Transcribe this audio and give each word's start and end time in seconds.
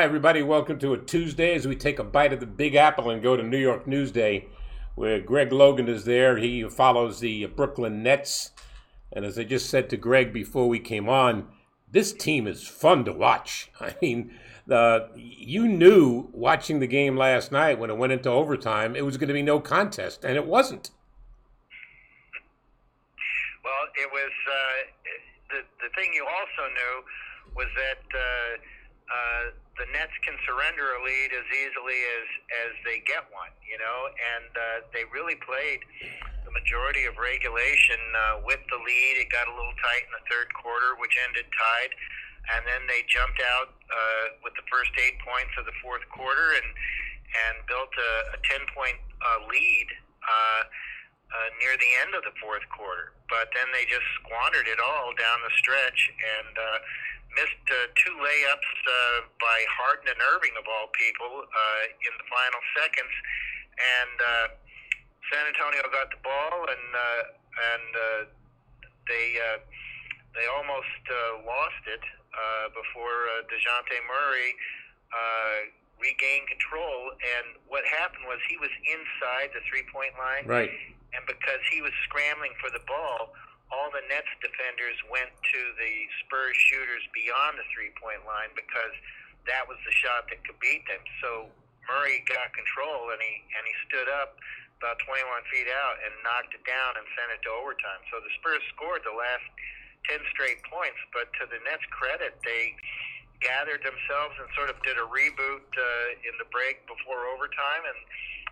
Hi, 0.00 0.04
everybody. 0.04 0.42
Welcome 0.42 0.78
to 0.78 0.94
a 0.94 0.98
Tuesday 0.98 1.54
as 1.54 1.68
we 1.68 1.76
take 1.76 1.98
a 1.98 2.04
bite 2.04 2.32
of 2.32 2.40
the 2.40 2.46
Big 2.46 2.74
Apple 2.74 3.10
and 3.10 3.22
go 3.22 3.36
to 3.36 3.42
New 3.42 3.58
York 3.58 3.84
Newsday, 3.84 4.46
where 4.94 5.20
Greg 5.20 5.52
Logan 5.52 5.90
is 5.90 6.06
there. 6.06 6.38
He 6.38 6.66
follows 6.70 7.20
the 7.20 7.44
Brooklyn 7.44 8.02
Nets. 8.02 8.52
And 9.12 9.26
as 9.26 9.38
I 9.38 9.44
just 9.44 9.68
said 9.68 9.90
to 9.90 9.98
Greg 9.98 10.32
before 10.32 10.70
we 10.70 10.78
came 10.78 11.06
on, 11.10 11.48
this 11.86 12.14
team 12.14 12.46
is 12.46 12.66
fun 12.66 13.04
to 13.04 13.12
watch. 13.12 13.70
I 13.78 13.94
mean, 14.00 14.32
the 14.66 15.10
you 15.14 15.68
knew 15.68 16.30
watching 16.32 16.80
the 16.80 16.86
game 16.86 17.18
last 17.18 17.52
night 17.52 17.78
when 17.78 17.90
it 17.90 17.98
went 17.98 18.14
into 18.14 18.30
overtime, 18.30 18.96
it 18.96 19.04
was 19.04 19.18
going 19.18 19.28
to 19.28 19.34
be 19.34 19.42
no 19.42 19.60
contest, 19.60 20.24
and 20.24 20.34
it 20.34 20.46
wasn't. 20.46 20.92
Well, 23.62 23.84
it 24.02 24.10
was 24.10 24.32
uh, 24.48 25.20
the 25.50 25.60
the 25.86 25.94
thing 25.94 26.10
you 26.14 26.24
also 26.24 26.72
knew 26.72 27.04
was 27.54 27.68
that 27.76 28.18
uh, 28.18 28.56
uh, 29.10 29.50
the 29.74 29.90
Nets 29.90 30.14
can 30.22 30.38
surrender 30.46 30.94
a 30.94 31.00
lead 31.02 31.30
as 31.34 31.46
easily 31.50 31.98
as 31.98 32.26
as 32.68 32.72
they 32.86 33.02
get 33.02 33.26
one, 33.34 33.50
you 33.66 33.74
know, 33.74 33.98
and 34.06 34.50
uh, 34.54 34.86
they 34.94 35.02
really 35.10 35.34
played 35.42 35.82
the 36.46 36.52
majority 36.54 37.10
of 37.10 37.18
regulation 37.18 37.98
uh, 38.14 38.42
with 38.46 38.62
the 38.70 38.78
lead. 38.78 39.14
It 39.18 39.28
got 39.34 39.50
a 39.50 39.54
little 39.54 39.74
tight 39.82 40.06
in 40.06 40.12
the 40.14 40.24
third 40.30 40.54
quarter, 40.54 40.94
which 41.02 41.18
ended 41.26 41.46
tied, 41.50 41.92
and 42.54 42.62
then 42.70 42.86
they 42.86 43.02
jumped 43.10 43.42
out 43.42 43.74
uh, 43.90 44.24
with 44.46 44.54
the 44.54 44.66
first 44.70 44.94
eight 45.02 45.18
points 45.26 45.52
of 45.58 45.66
the 45.66 45.74
fourth 45.82 46.06
quarter 46.14 46.54
and 46.54 46.68
and 47.50 47.54
built 47.66 47.90
a, 47.90 48.12
a 48.34 48.38
ten 48.46 48.62
point 48.70 48.98
uh, 49.22 49.42
lead. 49.50 49.88
Uh, 50.22 50.62
uh, 51.30 51.46
near 51.62 51.78
the 51.78 51.92
end 52.02 52.10
of 52.10 52.26
the 52.26 52.34
fourth 52.42 52.66
quarter, 52.74 53.14
but 53.30 53.46
then 53.54 53.70
they 53.70 53.86
just 53.86 54.02
squandered 54.18 54.66
it 54.66 54.82
all 54.82 55.14
down 55.14 55.38
the 55.46 55.54
stretch, 55.54 56.10
and 56.10 56.58
uh, 56.58 56.78
missed 57.38 57.66
uh, 57.70 57.86
two 57.98 58.14
layups 58.18 58.70
uh, 58.86 59.26
by 59.38 59.58
Harden 59.70 60.10
and 60.10 60.20
Irving 60.34 60.54
of 60.58 60.66
all 60.66 60.88
people 60.96 61.44
uh, 61.46 61.82
in 62.06 62.12
the 62.18 62.26
final 62.26 62.62
seconds, 62.78 63.14
and 63.78 64.16
uh, 64.18 64.46
San 65.30 65.44
Antonio 65.46 65.82
got 65.94 66.10
the 66.10 66.20
ball 66.26 66.66
and 66.66 66.86
uh, 66.94 67.22
and 67.74 67.90
uh, 67.94 68.20
they 69.06 69.26
uh, 69.38 69.58
they 70.34 70.46
almost 70.50 71.02
uh, 71.10 71.42
lost 71.46 71.82
it 71.86 72.02
uh, 72.34 72.66
before 72.74 73.18
uh, 73.38 73.46
Dejounte 73.50 73.96
Murray. 74.06 74.54
Uh, 75.10 75.74
regained 76.00 76.48
control 76.48 77.12
and 77.20 77.60
what 77.68 77.84
happened 77.84 78.24
was 78.24 78.40
he 78.48 78.56
was 78.56 78.72
inside 78.88 79.52
the 79.52 79.60
three 79.68 79.84
point 79.92 80.16
line 80.16 80.48
Right. 80.48 80.72
and 81.12 81.20
because 81.28 81.60
he 81.68 81.82
was 81.84 81.92
scrambling 82.08 82.56
for 82.56 82.72
the 82.72 82.80
ball, 82.88 83.36
all 83.70 83.88
the 83.94 84.02
Nets 84.10 84.30
defenders 84.42 84.98
went 85.06 85.30
to 85.30 85.60
the 85.78 85.94
Spurs 86.26 86.58
shooters 86.58 87.02
beyond 87.14 87.58
the 87.58 87.66
three 87.70 87.94
point 87.98 88.22
line 88.26 88.50
because 88.58 88.94
that 89.46 89.64
was 89.66 89.78
the 89.86 89.94
shot 89.94 90.26
that 90.28 90.42
could 90.42 90.58
beat 90.58 90.82
them. 90.90 91.00
So 91.22 91.48
Murray 91.86 92.22
got 92.26 92.50
control 92.52 93.14
and 93.14 93.20
he 93.22 93.34
and 93.54 93.62
he 93.62 93.74
stood 93.86 94.10
up 94.10 94.38
about 94.82 94.96
21 95.04 95.22
feet 95.52 95.68
out 95.68 96.00
and 96.00 96.12
knocked 96.24 96.56
it 96.56 96.64
down 96.64 96.96
and 96.96 97.04
sent 97.12 97.28
it 97.36 97.40
to 97.44 97.52
overtime. 97.52 98.00
So 98.08 98.18
the 98.24 98.32
Spurs 98.40 98.64
scored 98.72 99.04
the 99.04 99.12
last 99.12 99.44
10 100.08 100.24
straight 100.32 100.64
points, 100.64 100.96
but 101.12 101.28
to 101.36 101.44
the 101.44 101.60
Nets' 101.68 101.84
credit, 101.92 102.40
they 102.40 102.72
gathered 103.44 103.84
themselves 103.84 104.36
and 104.40 104.48
sort 104.56 104.72
of 104.72 104.80
did 104.80 104.96
a 104.96 105.04
reboot 105.04 105.64
uh, 105.76 106.08
in 106.24 106.32
the 106.40 106.48
break 106.48 106.80
before 106.88 107.28
overtime 107.28 107.84
and 107.88 108.00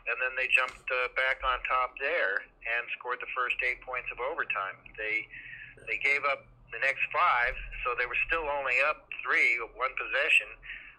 and 0.09 0.17
then 0.21 0.33
they 0.35 0.49
jumped 0.49 0.89
uh, 0.89 1.13
back 1.15 1.45
on 1.45 1.61
top 1.69 1.93
there 2.01 2.41
and 2.41 2.83
scored 2.97 3.21
the 3.21 3.31
first 3.37 3.57
eight 3.61 3.81
points 3.85 4.09
of 4.09 4.19
overtime. 4.25 4.77
They 4.97 5.29
they 5.87 6.01
gave 6.01 6.25
up 6.27 6.49
the 6.73 6.81
next 6.81 7.05
five, 7.13 7.55
so 7.85 7.97
they 7.97 8.05
were 8.05 8.19
still 8.29 8.45
only 8.49 8.77
up 8.85 9.09
three, 9.25 9.57
one 9.77 9.93
possession, 9.97 10.51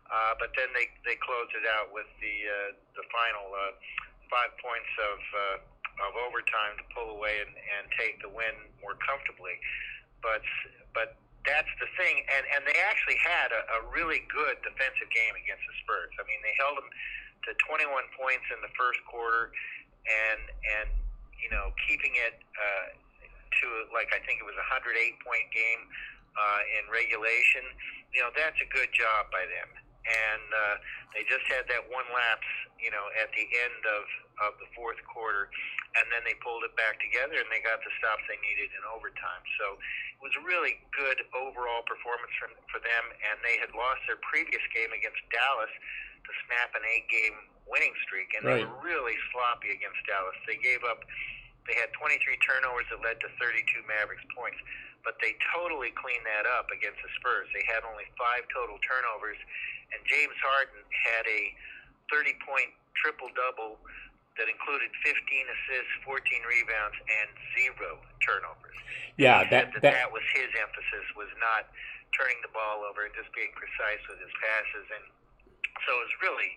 uh, 0.10 0.34
but 0.38 0.54
then 0.54 0.70
they 0.78 0.90
they 1.06 1.18
closed 1.22 1.54
it 1.58 1.66
out 1.66 1.90
with 1.90 2.10
the 2.22 2.36
uh, 2.46 2.70
the 2.94 3.06
final 3.10 3.50
uh, 3.54 3.74
five 4.30 4.54
points 4.62 4.92
of 5.02 5.20
uh, 5.34 5.58
of 6.10 6.12
overtime 6.16 6.78
to 6.80 6.86
pull 6.94 7.12
away 7.18 7.44
and, 7.44 7.52
and 7.52 7.84
take 7.98 8.22
the 8.22 8.32
win 8.32 8.56
more 8.82 8.96
comfortably. 9.02 9.58
But 10.22 10.46
but 10.94 11.18
that's 11.46 11.72
the 11.82 11.90
thing, 11.98 12.26
and 12.30 12.44
and 12.56 12.62
they 12.66 12.78
actually 12.86 13.20
had 13.20 13.50
a, 13.54 13.62
a 13.78 13.90
really 13.90 14.26
good 14.30 14.62
defensive 14.62 15.10
game 15.10 15.34
against 15.38 15.66
the 15.66 15.76
Spurs. 15.86 16.14
I 16.20 16.24
mean, 16.30 16.40
they 16.46 16.56
held 16.58 16.78
them 16.78 16.90
to 17.48 17.56
21 17.68 17.88
points 18.18 18.46
in 18.52 18.60
the 18.60 18.72
first 18.76 19.00
quarter, 19.08 19.52
and 20.06 20.42
and 20.82 20.90
you 21.40 21.50
know 21.52 21.72
keeping 21.88 22.12
it 22.16 22.40
uh, 22.56 22.88
to 22.94 23.66
like 23.94 24.12
I 24.12 24.20
think 24.26 24.42
it 24.42 24.48
was 24.48 24.58
a 24.58 24.68
108 24.68 24.96
point 25.24 25.48
game 25.54 25.84
uh, 26.36 26.62
in 26.80 26.84
regulation. 26.92 27.64
You 28.12 28.26
know 28.26 28.32
that's 28.36 28.60
a 28.60 28.70
good 28.70 28.90
job 28.92 29.30
by 29.32 29.46
them, 29.48 29.70
and 30.06 30.46
uh, 30.50 30.76
they 31.14 31.26
just 31.26 31.46
had 31.50 31.66
that 31.70 31.84
one 31.90 32.06
lapse, 32.14 32.50
you 32.78 32.90
know, 32.94 33.06
at 33.18 33.30
the 33.34 33.46
end 33.46 33.82
of 33.86 34.04
of 34.40 34.52
the 34.62 34.70
fourth 34.72 35.00
quarter, 35.10 35.52
and 36.00 36.06
then 36.14 36.24
they 36.24 36.38
pulled 36.40 36.64
it 36.64 36.72
back 36.80 36.96
together 37.04 37.36
and 37.42 37.50
they 37.52 37.60
got 37.60 37.82
the 37.84 37.92
stops 38.00 38.24
they 38.30 38.40
needed 38.40 38.72
in 38.72 38.84
overtime. 38.88 39.44
So 39.60 39.76
it 39.76 40.22
was 40.24 40.32
a 40.40 40.44
really 40.48 40.80
good 40.96 41.20
overall 41.36 41.84
performance 41.84 42.32
for, 42.40 42.48
for 42.72 42.80
them, 42.80 43.04
and 43.28 43.36
they 43.44 43.60
had 43.60 43.76
lost 43.76 44.00
their 44.08 44.20
previous 44.24 44.64
game 44.72 44.96
against 44.96 45.20
Dallas 45.28 45.74
to 46.30 46.36
snap 46.46 46.70
an 46.78 46.86
eight-game 46.86 47.38
winning 47.66 47.94
streak, 48.06 48.30
and 48.38 48.46
they 48.46 48.62
were 48.70 48.80
really 48.86 49.18
sloppy 49.34 49.74
against 49.74 49.98
Dallas. 50.06 50.38
They 50.46 50.62
gave 50.62 50.86
up. 50.86 51.02
They 51.66 51.74
had 51.78 51.90
23 51.98 52.18
turnovers 52.46 52.86
that 52.90 53.02
led 53.02 53.18
to 53.22 53.30
32 53.38 53.86
Mavericks 53.86 54.26
points, 54.34 54.58
but 55.06 55.18
they 55.22 55.38
totally 55.54 55.94
cleaned 55.94 56.26
that 56.26 56.50
up 56.50 56.70
against 56.74 56.98
the 57.02 57.10
Spurs. 57.22 57.46
They 57.54 57.62
had 57.70 57.86
only 57.86 58.06
five 58.18 58.46
total 58.50 58.78
turnovers, 58.82 59.38
and 59.94 60.02
James 60.06 60.34
Harden 60.42 60.82
had 60.90 61.26
a 61.30 61.42
30-point 62.10 62.74
triple-double 62.98 63.78
that 64.42 64.48
included 64.50 64.90
15 65.06 65.14
assists, 65.46 65.94
14 66.10 66.18
rebounds, 66.48 66.98
and 67.06 67.30
zero 67.54 68.02
turnovers. 68.26 68.78
Yeah, 69.20 69.46
that- 69.46 69.70
that, 69.78 69.82
that- 69.86 69.94
that 69.94 70.10
was 70.10 70.26
his 70.34 70.50
emphasis 70.58 71.06
was 71.14 71.30
not 71.38 71.70
turning 72.18 72.42
the 72.42 72.50
ball 72.50 72.82
over 72.82 73.06
and 73.06 73.14
just 73.14 73.30
being 73.38 73.54
precise 73.54 74.02
with 74.10 74.18
his 74.18 74.34
passes, 74.42 74.88
and 74.90 75.06
so 75.86 75.94
it 75.94 76.04
was 76.04 76.16
really 76.22 76.50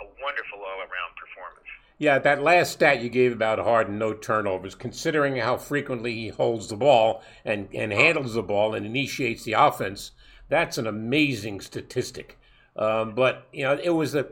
a 0.00 0.06
wonderful 0.22 0.58
all-around 0.58 1.12
performance. 1.16 1.66
Yeah, 1.98 2.18
that 2.18 2.42
last 2.42 2.72
stat 2.72 3.00
you 3.00 3.08
gave 3.08 3.32
about 3.32 3.58
Harden, 3.58 3.98
no 3.98 4.12
turnovers, 4.12 4.74
considering 4.74 5.36
how 5.36 5.56
frequently 5.56 6.12
he 6.12 6.28
holds 6.28 6.68
the 6.68 6.76
ball 6.76 7.22
and, 7.44 7.68
and 7.74 7.92
handles 7.92 8.34
the 8.34 8.42
ball 8.42 8.74
and 8.74 8.84
initiates 8.84 9.44
the 9.44 9.54
offense, 9.54 10.10
that's 10.48 10.76
an 10.76 10.86
amazing 10.86 11.60
statistic. 11.60 12.38
Um, 12.76 13.14
but, 13.14 13.46
you 13.52 13.64
know, 13.64 13.78
it 13.82 13.90
was 13.90 14.14
a, 14.14 14.26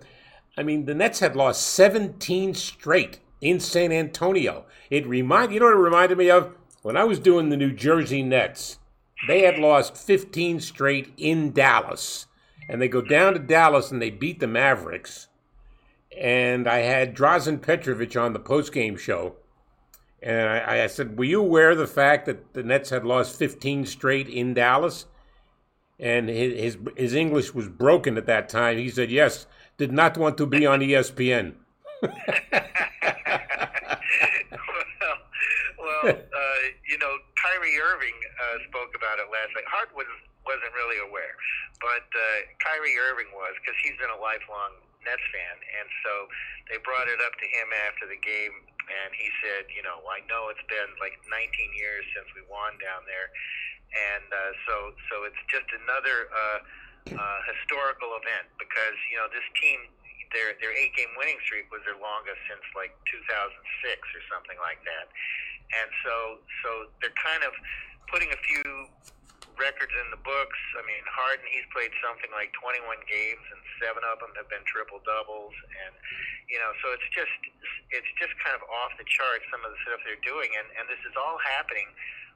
I 0.59 0.63
mean, 0.63 0.85
the 0.85 0.95
Nets 0.95 1.21
had 1.21 1.35
lost 1.35 1.67
17 1.69 2.55
straight 2.55 3.21
in 3.41 3.61
San 3.61 3.93
Antonio. 3.93 4.67
It 4.91 5.07
remind 5.07 5.53
you 5.53 5.61
know 5.61 5.67
what 5.67 5.75
it 5.75 5.79
reminded 5.79 6.19
me 6.19 6.31
of? 6.31 6.55
When 6.83 6.97
I 6.97 7.05
was 7.05 7.19
doing 7.19 7.49
the 7.49 7.57
New 7.57 7.73
Jersey 7.73 8.23
Nets, 8.23 8.79
they 9.27 9.43
had 9.43 9.59
lost 9.59 9.97
15 9.97 10.61
straight 10.61 11.13
in 11.17 11.53
Dallas. 11.53 12.27
And 12.69 12.81
they 12.81 12.89
go 12.89 13.03
down 13.03 13.35
to 13.35 13.39
Dallas 13.39 13.91
and 13.91 14.01
they 14.01 14.11
beat 14.11 14.41
the 14.41 14.47
Mavericks 14.47 15.29
and 16.19 16.67
I 16.69 16.79
had 16.79 17.17
Drazen 17.17 17.61
Petrovic 17.61 18.17
on 18.17 18.33
the 18.33 18.41
postgame 18.41 18.99
show. 18.99 19.37
And 20.23 20.49
I, 20.49 20.85
I, 20.85 20.87
said, 20.87 21.19
Were 21.19 21.25
you 21.25 21.41
aware 21.41 21.71
of 21.71 21.79
the 21.79 21.87
fact 21.87 22.27
that 22.27 22.55
the 22.55 22.63
Nets 22.63 22.91
had 22.91 23.05
lost 23.05 23.39
15 23.39 23.87
straight 23.87 24.29
in 24.29 24.55
Dallas? 24.55 25.07
And 25.99 26.29
his, 26.29 26.55
his, 26.55 26.79
his 26.97 27.15
English 27.15 27.55
was 27.55 27.69
broken 27.69 28.17
at 28.17 28.27
that 28.27 28.49
time. 28.49 28.79
He 28.79 28.89
said, 28.89 29.11
Yes, 29.11 29.47
did 29.77 29.93
not 29.93 30.17
want 30.17 30.39
to 30.39 30.47
be 30.47 30.67
on 30.67 30.81
ESPN. 30.81 31.55
well, 32.03 32.13
well 35.79 36.07
uh, 36.07 36.13
you 36.89 36.99
know, 36.99 37.17
Kyrie 37.37 37.79
Irving 37.79 38.15
uh, 38.41 38.59
spoke 38.69 38.95
about 38.97 39.19
it 39.19 39.31
last 39.31 39.51
night. 39.55 39.65
Hart 39.69 39.91
was, 39.95 40.07
wasn't 40.45 40.73
really 40.77 41.01
aware, 41.01 41.35
but 41.81 42.05
uh, 42.13 42.39
Kyrie 42.61 42.97
Irving 43.01 43.33
was 43.33 43.57
because 43.61 43.77
he's 43.81 43.97
been 43.97 44.13
a 44.13 44.21
lifelong 44.21 44.77
Nets 45.05 45.25
fan, 45.33 45.57
and 45.81 45.89
so 46.05 46.13
they 46.69 46.81
brought 46.81 47.09
it 47.09 47.21
up 47.21 47.37
to 47.37 47.47
him 47.49 47.69
after 47.89 48.09
the 48.09 48.21
game, 48.21 48.55
and 48.89 49.11
he 49.13 49.29
said, 49.45 49.69
you 49.73 49.85
know, 49.85 50.01
I 50.09 50.25
know 50.29 50.49
it's 50.53 50.65
been 50.69 50.91
like 51.01 51.17
19 51.29 51.33
years 51.77 52.05
since 52.17 52.29
we 52.33 52.45
won 52.49 52.77
down 52.81 53.05
there, 53.09 53.29
and 53.95 54.27
uh, 54.29 54.53
so 54.67 54.75
so 55.13 55.15
it's 55.29 55.41
just 55.49 55.69
another 55.85 56.29
uh, 56.33 56.59
uh, 57.13 57.39
historical 57.53 58.17
event 58.17 58.49
because 58.57 58.97
you 59.13 59.17
know 59.21 59.29
this 59.33 59.47
team. 59.61 59.89
Their, 60.35 60.59
their 60.59 60.75
eight 60.75 60.91
game 60.99 61.15
winning 61.15 61.39
streak 61.47 61.71
was 61.71 61.79
their 61.87 61.95
longest 61.95 62.43
since 62.51 62.67
like 62.75 62.91
2006 63.07 63.39
or 63.39 64.23
something 64.27 64.59
like 64.59 64.83
that. 64.83 65.07
And 65.79 65.87
so 66.03 66.43
so 66.59 66.71
they're 66.99 67.15
kind 67.15 67.47
of 67.47 67.55
putting 68.11 68.35
a 68.35 68.41
few 68.43 68.91
records 69.57 69.93
in 69.93 70.09
the 70.11 70.21
books. 70.21 70.61
I 70.79 70.83
mean, 70.87 71.03
Harden, 71.07 71.47
he's 71.49 71.67
played 71.71 71.91
something 72.03 72.31
like 72.35 72.51
21 72.59 72.83
games, 73.07 73.45
and 73.55 73.61
seven 73.79 74.03
of 74.07 74.19
them 74.23 74.33
have 74.39 74.49
been 74.51 74.65
triple 74.67 75.03
doubles, 75.03 75.55
and 75.87 75.93
you 76.51 76.59
know, 76.61 76.71
so 76.85 76.93
it's 76.93 77.09
just 77.15 77.35
it's 77.91 78.13
just 78.21 78.35
kind 78.43 78.55
of 78.55 78.63
off 78.69 78.93
the 79.01 79.07
charts 79.09 79.47
some 79.49 79.63
of 79.65 79.71
the 79.73 79.81
stuff 79.87 80.01
they're 80.05 80.21
doing, 80.27 80.51
and 80.55 80.69
and 80.79 80.85
this 80.87 81.01
is 81.07 81.15
all 81.17 81.39
happening 81.41 81.89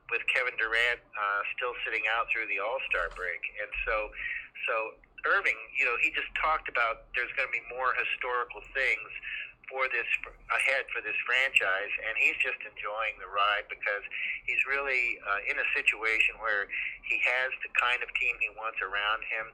with 0.08 0.24
Kevin 0.32 0.56
Durant 0.56 1.00
uh, 1.12 1.40
still 1.52 1.76
sitting 1.84 2.08
out 2.16 2.30
through 2.32 2.48
the 2.48 2.62
All 2.62 2.80
Star 2.88 3.12
break, 3.12 3.42
and 3.60 3.70
so 3.84 4.10
so 4.66 4.74
Irving, 5.26 5.58
you 5.74 5.82
know, 5.82 5.98
he 5.98 6.14
just 6.14 6.30
talked 6.38 6.70
about 6.70 7.10
there's 7.18 7.32
going 7.34 7.50
to 7.50 7.54
be 7.54 7.64
more 7.74 7.90
historical 7.98 8.62
things 8.70 9.10
for 9.68 9.84
this 9.92 10.08
ahead 10.50 10.88
for 10.90 11.04
this 11.04 11.16
franchise, 11.28 11.92
and 12.08 12.16
he's 12.16 12.36
just 12.40 12.58
enjoying 12.64 13.14
the 13.20 13.28
ride 13.28 13.68
because 13.68 14.04
he's 14.48 14.60
really 14.64 15.20
uh, 15.22 15.44
in 15.44 15.56
a 15.60 15.66
situation 15.76 16.40
where 16.40 16.66
he 17.04 17.20
has 17.20 17.52
the 17.60 17.70
kind 17.76 18.00
of 18.00 18.08
team 18.16 18.34
he 18.40 18.48
wants 18.56 18.80
around 18.80 19.20
him, 19.28 19.46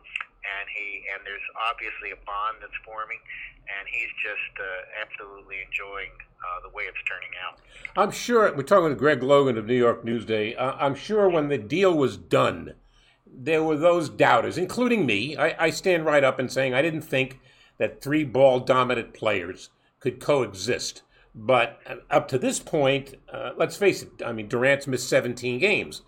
and 0.47 0.65
he 0.71 1.03
and 1.13 1.27
there's 1.27 1.45
obviously 1.59 2.15
a 2.15 2.21
bond 2.23 2.63
that's 2.63 2.79
forming, 2.87 3.19
and 3.67 3.85
he's 3.91 4.13
just 4.23 4.55
uh, 4.57 5.03
absolutely 5.03 5.67
enjoying 5.67 6.15
uh, 6.41 6.63
the 6.63 6.71
way 6.71 6.87
it's 6.87 7.03
turning 7.11 7.35
out. 7.43 7.59
I'm 7.99 8.15
sure 8.15 8.47
we're 8.55 8.63
talking 8.63 8.95
to 8.95 8.99
Greg 8.99 9.23
Logan 9.23 9.59
of 9.59 9.67
New 9.67 9.79
York 9.79 10.07
Newsday. 10.07 10.55
Uh, 10.55 10.79
I'm 10.79 10.95
sure 10.95 11.29
when 11.29 11.51
the 11.51 11.59
deal 11.59 11.93
was 11.93 12.17
done, 12.17 12.79
there 13.27 13.63
were 13.63 13.77
those 13.77 14.09
doubters, 14.09 14.57
including 14.57 15.07
me. 15.07 15.37
I, 15.37 15.67
I 15.67 15.71
stand 15.71 16.07
right 16.07 16.23
up 16.23 16.39
and 16.39 16.51
saying 16.51 16.75
I 16.75 16.83
didn't 16.83 17.03
think 17.03 17.41
that 17.79 18.01
three 18.01 18.25
ball 18.25 18.61
dominant 18.61 19.15
players 19.15 19.71
could 20.05 20.21
coexist. 20.21 21.01
But 21.35 21.81
up 22.13 22.29
to 22.29 22.37
this 22.37 22.61
point, 22.61 23.17
uh, 23.33 23.57
let's 23.57 23.75
face 23.75 24.03
it. 24.05 24.21
I 24.21 24.37
mean, 24.37 24.53
Durant's 24.53 24.87
missed 24.87 25.09
17 25.09 25.59
games, 25.59 26.03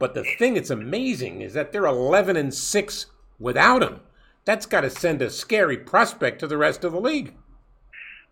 but 0.00 0.14
the 0.14 0.24
thing 0.24 0.54
that's 0.54 0.72
amazing 0.72 1.42
is 1.42 1.52
that 1.52 1.70
they're 1.70 1.84
11 1.84 2.40
and 2.40 2.52
six 2.52 3.06
without 3.38 3.84
him. 3.84 4.00
That's 4.48 4.64
got 4.64 4.80
to 4.80 4.88
send 4.88 5.20
a 5.20 5.28
scary 5.28 5.76
prospect 5.76 6.40
to 6.40 6.48
the 6.48 6.56
rest 6.56 6.84
of 6.84 6.96
the 6.96 7.00
league. 7.00 7.36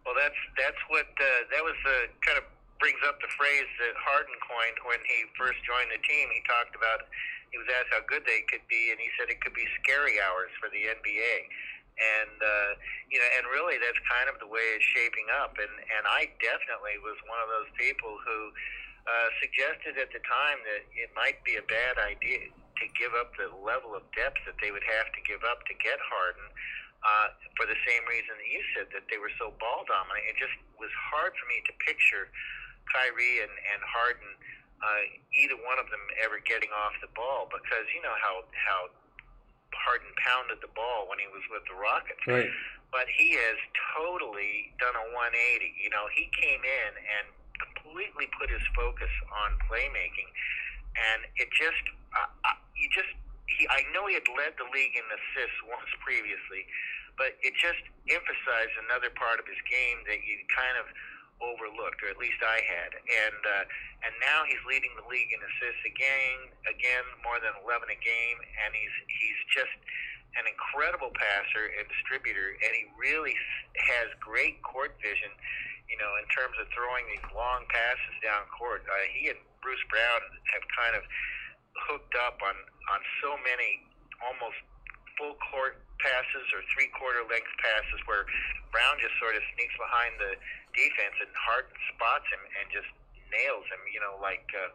Well, 0.09 0.17
that's 0.17 0.41
that's 0.57 0.83
what 0.89 1.07
uh, 1.07 1.41
that 1.53 1.63
was 1.63 1.77
the 1.85 2.09
kind 2.25 2.41
of 2.41 2.45
brings 2.81 2.99
up 3.07 3.21
the 3.21 3.31
phrase 3.37 3.69
that 3.85 3.95
Harden 4.01 4.35
coined 4.43 4.81
when 4.89 4.99
he 5.05 5.29
first 5.39 5.61
joined 5.63 5.93
the 5.93 6.01
team. 6.03 6.27
He 6.33 6.43
talked 6.49 6.75
about 6.75 7.07
he 7.53 7.61
was 7.61 7.69
asked 7.69 7.93
how 7.93 8.03
good 8.09 8.25
they 8.25 8.43
could 8.49 8.65
be, 8.67 8.91
and 8.91 8.99
he 8.99 9.13
said 9.15 9.29
it 9.29 9.45
could 9.45 9.55
be 9.55 9.69
scary 9.85 10.19
hours 10.25 10.51
for 10.59 10.73
the 10.73 10.89
NBA 10.89 11.37
and 11.99 12.37
uh, 12.41 12.71
you 13.13 13.19
know, 13.21 13.29
and 13.39 13.45
really, 13.53 13.77
that's 13.77 13.99
kind 14.09 14.27
of 14.33 14.41
the 14.41 14.49
way 14.49 14.63
it's 14.77 14.87
shaping 14.97 15.29
up. 15.43 15.57
And 15.61 15.71
and 15.71 16.05
I 16.09 16.33
definitely 16.41 16.97
was 17.05 17.17
one 17.29 17.41
of 17.45 17.49
those 17.53 17.71
people 17.77 18.17
who 18.25 18.39
uh, 19.05 19.29
suggested 19.43 19.99
at 19.99 20.11
the 20.15 20.23
time 20.25 20.59
that 20.65 20.83
it 20.95 21.11
might 21.13 21.43
be 21.45 21.59
a 21.59 21.65
bad 21.67 21.99
idea 22.01 22.49
to 22.49 22.85
give 22.99 23.13
up 23.15 23.35
the 23.37 23.53
level 23.63 23.95
of 23.95 24.03
depth 24.17 24.41
that 24.49 24.57
they 24.59 24.73
would 24.73 24.87
have 24.87 25.09
to 25.13 25.21
give 25.29 25.45
up 25.47 25.63
to 25.69 25.75
get 25.79 25.99
Harden. 26.03 26.49
Uh, 27.03 27.35
for 27.59 27.67
the 27.67 27.75
same 27.83 28.07
reason 28.07 28.31
that 28.39 28.47
you 28.47 28.63
said 28.79 28.87
that 28.95 29.03
they 29.11 29.19
were 29.19 29.33
so 29.35 29.51
ball 29.59 29.83
dominant, 29.91 30.23
it 30.23 30.39
just 30.39 30.55
was 30.79 30.91
hard 31.11 31.35
for 31.35 31.51
me 31.51 31.59
to 31.67 31.75
picture 31.83 32.31
Kyrie 32.95 33.43
and, 33.43 33.51
and 33.51 33.83
Harden, 33.83 34.31
uh, 34.83 35.03
either 35.35 35.59
one 35.67 35.83
of 35.83 35.91
them 35.91 36.03
ever 36.23 36.39
getting 36.43 36.71
off 36.71 36.95
the 37.03 37.11
ball 37.15 37.51
because 37.51 37.87
you 37.91 38.03
know 38.03 38.15
how 38.23 38.47
how 38.55 38.91
Harden 39.75 40.13
pounded 40.21 40.61
the 40.61 40.73
ball 40.73 41.09
when 41.09 41.19
he 41.19 41.29
was 41.33 41.43
with 41.49 41.65
the 41.69 41.77
Rockets. 41.77 42.23
Right. 42.27 42.51
But 42.93 43.09
he 43.09 43.33
has 43.37 43.59
totally 43.97 44.73
done 44.77 44.93
a 44.93 45.07
180. 45.17 45.73
You 45.81 45.89
know, 45.89 46.07
he 46.13 46.29
came 46.37 46.61
in 46.61 46.91
and 46.97 47.25
completely 47.57 48.29
put 48.37 48.53
his 48.53 48.63
focus 48.77 49.11
on 49.33 49.57
playmaking, 49.69 50.29
and 50.97 51.25
it 51.41 51.49
just, 51.57 51.85
uh, 52.13 52.29
you 52.77 52.89
just, 52.93 53.09
he, 53.49 53.65
I 53.69 53.87
know 53.97 54.05
he 54.09 54.15
had 54.19 54.29
led 54.29 54.59
the 54.61 54.69
league 54.69 54.93
in 54.93 55.05
assists 55.09 55.61
once 55.65 55.89
previously, 56.05 56.69
but 57.17 57.37
it 57.41 57.57
just 57.57 57.81
emphasized 58.09 58.75
another 58.89 59.13
part 59.15 59.41
of 59.41 59.49
his 59.49 59.61
game 59.69 60.05
that 60.09 60.21
you 60.25 60.41
kind 60.53 60.77
of 60.81 60.89
overlooked, 61.41 62.03
or 62.05 62.13
at 62.13 62.19
least 62.21 62.39
I 62.43 62.59
had. 62.65 62.91
And 62.97 63.41
uh, 63.43 63.65
and 64.05 64.13
now 64.21 64.45
he's 64.45 64.61
leading 64.67 64.91
the 64.99 65.07
league 65.07 65.31
in 65.31 65.41
assists 65.41 65.85
again, 65.87 66.51
again 66.67 67.07
more 67.23 67.39
than 67.39 67.55
11 67.63 67.89
a 67.89 67.99
game, 68.03 68.39
and 68.67 68.71
he's 68.75 68.97
he's 69.09 69.41
just 69.55 69.75
an 70.37 70.49
incredible 70.49 71.13
passer 71.13 71.73
and 71.77 71.85
distributor, 71.89 72.57
and 72.57 72.73
he 72.73 72.89
really 72.97 73.37
has 73.93 74.09
great 74.21 74.61
court 74.65 74.97
vision. 75.01 75.31
You 75.91 76.01
know, 76.01 76.09
in 76.25 76.27
terms 76.33 76.57
of 76.57 76.73
throwing 76.73 77.05
these 77.13 77.27
long 77.37 77.69
passes 77.69 78.17
down 78.25 78.49
court, 78.49 78.81
uh, 78.89 79.07
he 79.13 79.29
and 79.29 79.37
Bruce 79.61 79.83
Brown 79.93 80.21
have 80.57 80.65
kind 80.73 80.95
of 80.97 81.05
hooked 81.89 82.17
up 82.25 82.41
on 82.41 82.57
on 82.93 83.01
so 83.21 83.37
many 83.45 83.85
almost 84.25 84.57
full 85.19 85.37
court 85.53 85.79
passes 86.03 86.47
or 86.53 86.61
three 86.75 86.91
quarter 86.93 87.23
length 87.31 87.51
passes 87.63 88.03
where 88.11 88.27
Brown 88.75 88.99
just 88.99 89.15
sort 89.23 89.39
of 89.39 89.43
sneaks 89.55 89.75
behind 89.79 90.19
the 90.19 90.37
defense 90.75 91.17
and 91.23 91.31
Harden 91.33 91.73
spots 91.95 92.27
him 92.29 92.43
and 92.61 92.67
just 92.69 92.91
nails 93.31 93.65
him, 93.73 93.81
you 93.89 94.03
know, 94.03 94.21
like 94.21 94.45
uh, 94.53 94.69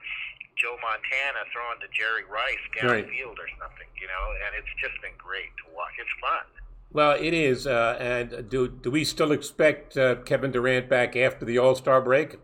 Joe 0.57 0.79
Montana 0.81 1.45
throwing 1.53 1.77
to 1.85 1.89
Jerry 1.93 2.25
Rice 2.25 2.63
downfield 2.73 3.37
right. 3.37 3.45
or 3.45 3.49
something, 3.61 3.89
you 4.01 4.09
know, 4.09 4.23
and 4.47 4.57
it's 4.57 4.73
just 4.81 4.97
been 5.05 5.13
great 5.21 5.53
to 5.61 5.65
watch. 5.75 5.93
It's 6.01 6.15
fun. 6.17 6.47
Well, 6.91 7.19
it 7.19 7.33
is. 7.33 7.67
Uh, 7.67 7.97
and 7.99 8.49
do 8.49 8.67
do 8.67 8.89
we 8.89 9.03
still 9.03 9.31
expect 9.31 9.97
uh, 9.97 10.23
Kevin 10.23 10.51
Durant 10.51 10.89
back 10.89 11.15
after 11.15 11.45
the 11.45 11.57
All 11.57 11.75
Star 11.75 12.01
break? 12.01 12.39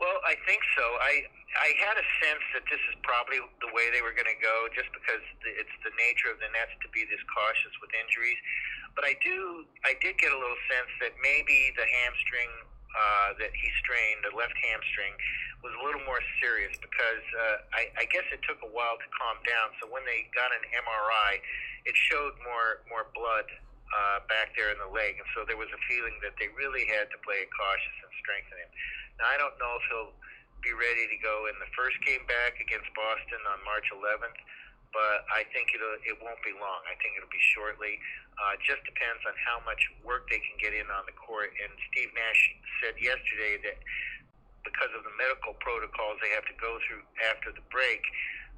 Well, 0.00 0.18
I 0.26 0.34
think 0.46 0.60
so. 0.76 0.82
I 0.82 1.22
I 1.54 1.70
had 1.78 1.94
a 1.94 2.06
sense 2.18 2.44
that 2.54 2.66
this 2.66 2.82
is 2.90 2.98
probably 3.06 3.38
the 3.62 3.70
way 3.70 3.86
they 3.94 4.02
were 4.02 4.14
going 4.14 4.30
to 4.30 4.40
go, 4.42 4.66
just 4.74 4.90
because 4.90 5.22
it's 5.46 5.76
the 5.86 5.94
nature 5.94 6.34
of 6.34 6.42
the 6.42 6.50
Nets 6.50 6.74
to 6.82 6.88
be 6.90 7.06
this 7.06 7.22
cautious 7.30 7.74
with 7.78 7.94
injuries. 7.94 8.38
But 8.98 9.06
I 9.06 9.14
do, 9.22 9.66
I 9.86 9.94
did 10.02 10.18
get 10.18 10.34
a 10.34 10.38
little 10.38 10.58
sense 10.70 10.90
that 11.02 11.14
maybe 11.22 11.70
the 11.78 11.86
hamstring 11.86 12.50
uh, 12.94 13.38
that 13.42 13.50
he 13.54 13.68
strained, 13.82 14.22
the 14.22 14.34
left 14.34 14.54
hamstring, 14.54 15.14
was 15.66 15.74
a 15.74 15.82
little 15.82 16.02
more 16.06 16.20
serious 16.38 16.74
because 16.78 17.24
uh, 17.34 17.64
I, 17.74 17.90
I 17.98 18.04
guess 18.10 18.26
it 18.30 18.42
took 18.44 18.60
a 18.62 18.70
while 18.70 18.98
to 19.00 19.08
calm 19.14 19.40
down. 19.48 19.74
So 19.82 19.90
when 19.90 20.04
they 20.06 20.28
got 20.30 20.52
an 20.52 20.62
MRI, 20.74 21.40
it 21.88 21.96
showed 22.10 22.36
more 22.44 22.84
more 22.86 23.08
blood 23.16 23.48
uh, 23.94 24.18
back 24.28 24.52
there 24.58 24.70
in 24.70 24.78
the 24.78 24.90
leg, 24.92 25.16
and 25.16 25.28
so 25.32 25.42
there 25.48 25.58
was 25.58 25.72
a 25.72 25.80
feeling 25.88 26.14
that 26.20 26.36
they 26.36 26.52
really 26.52 26.84
had 26.86 27.08
to 27.14 27.18
play 27.24 27.46
it 27.46 27.50
cautious 27.50 27.96
and 28.04 28.12
strengthen 28.20 28.60
him. 28.60 28.70
Now 29.18 29.32
I 29.32 29.36
don't 29.40 29.56
know 29.56 29.72
if 29.80 29.84
he'll 29.88 30.12
be 30.64 30.72
ready 30.72 31.04
to 31.12 31.18
go 31.20 31.46
in 31.52 31.54
the 31.60 31.68
first 31.76 32.00
game 32.08 32.24
back 32.24 32.56
against 32.56 32.88
Boston 32.96 33.40
on 33.52 33.60
March 33.68 33.84
11th. 33.92 34.40
but 34.96 35.26
I 35.28 35.44
think 35.52 35.74
it'll 35.76 35.98
it 36.06 36.16
won't 36.22 36.40
be 36.40 36.54
long. 36.56 36.80
I 36.88 36.96
think 37.02 37.18
it'll 37.20 37.30
be 37.30 37.42
shortly. 37.52 38.00
Uh, 38.40 38.54
just 38.64 38.80
depends 38.88 39.20
on 39.28 39.34
how 39.42 39.60
much 39.68 39.82
work 40.06 40.26
they 40.32 40.40
can 40.40 40.56
get 40.58 40.72
in 40.72 40.86
on 40.90 41.04
the 41.06 41.14
court. 41.18 41.52
And 41.60 41.70
Steve 41.90 42.10
Nash 42.16 42.40
said 42.80 42.94
yesterday 42.98 43.60
that 43.66 43.78
because 44.64 44.90
of 44.96 45.04
the 45.04 45.14
medical 45.20 45.52
protocols 45.60 46.16
they 46.24 46.32
have 46.32 46.46
to 46.48 46.56
go 46.56 46.80
through 46.88 47.04
after 47.28 47.52
the 47.52 47.62
break, 47.68 48.00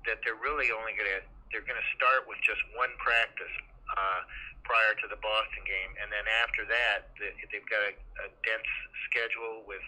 that 0.06 0.22
they're 0.22 0.38
really 0.38 0.70
only 0.70 0.94
going 0.94 1.10
to 1.10 1.22
they're 1.50 1.66
going 1.66 1.78
to 1.80 1.90
start 1.96 2.26
with 2.28 2.38
just 2.44 2.60
one 2.76 2.90
practice 3.02 3.54
uh, 3.96 4.20
prior 4.62 4.94
to 4.98 5.06
the 5.08 5.18
Boston 5.22 5.62
game, 5.64 5.92
and 6.02 6.10
then 6.10 6.26
after 6.42 6.62
that 6.68 7.10
they've 7.18 7.70
got 7.70 7.82
a, 7.86 7.92
a 8.22 8.28
dense 8.44 8.70
schedule 9.08 9.62
with 9.66 9.82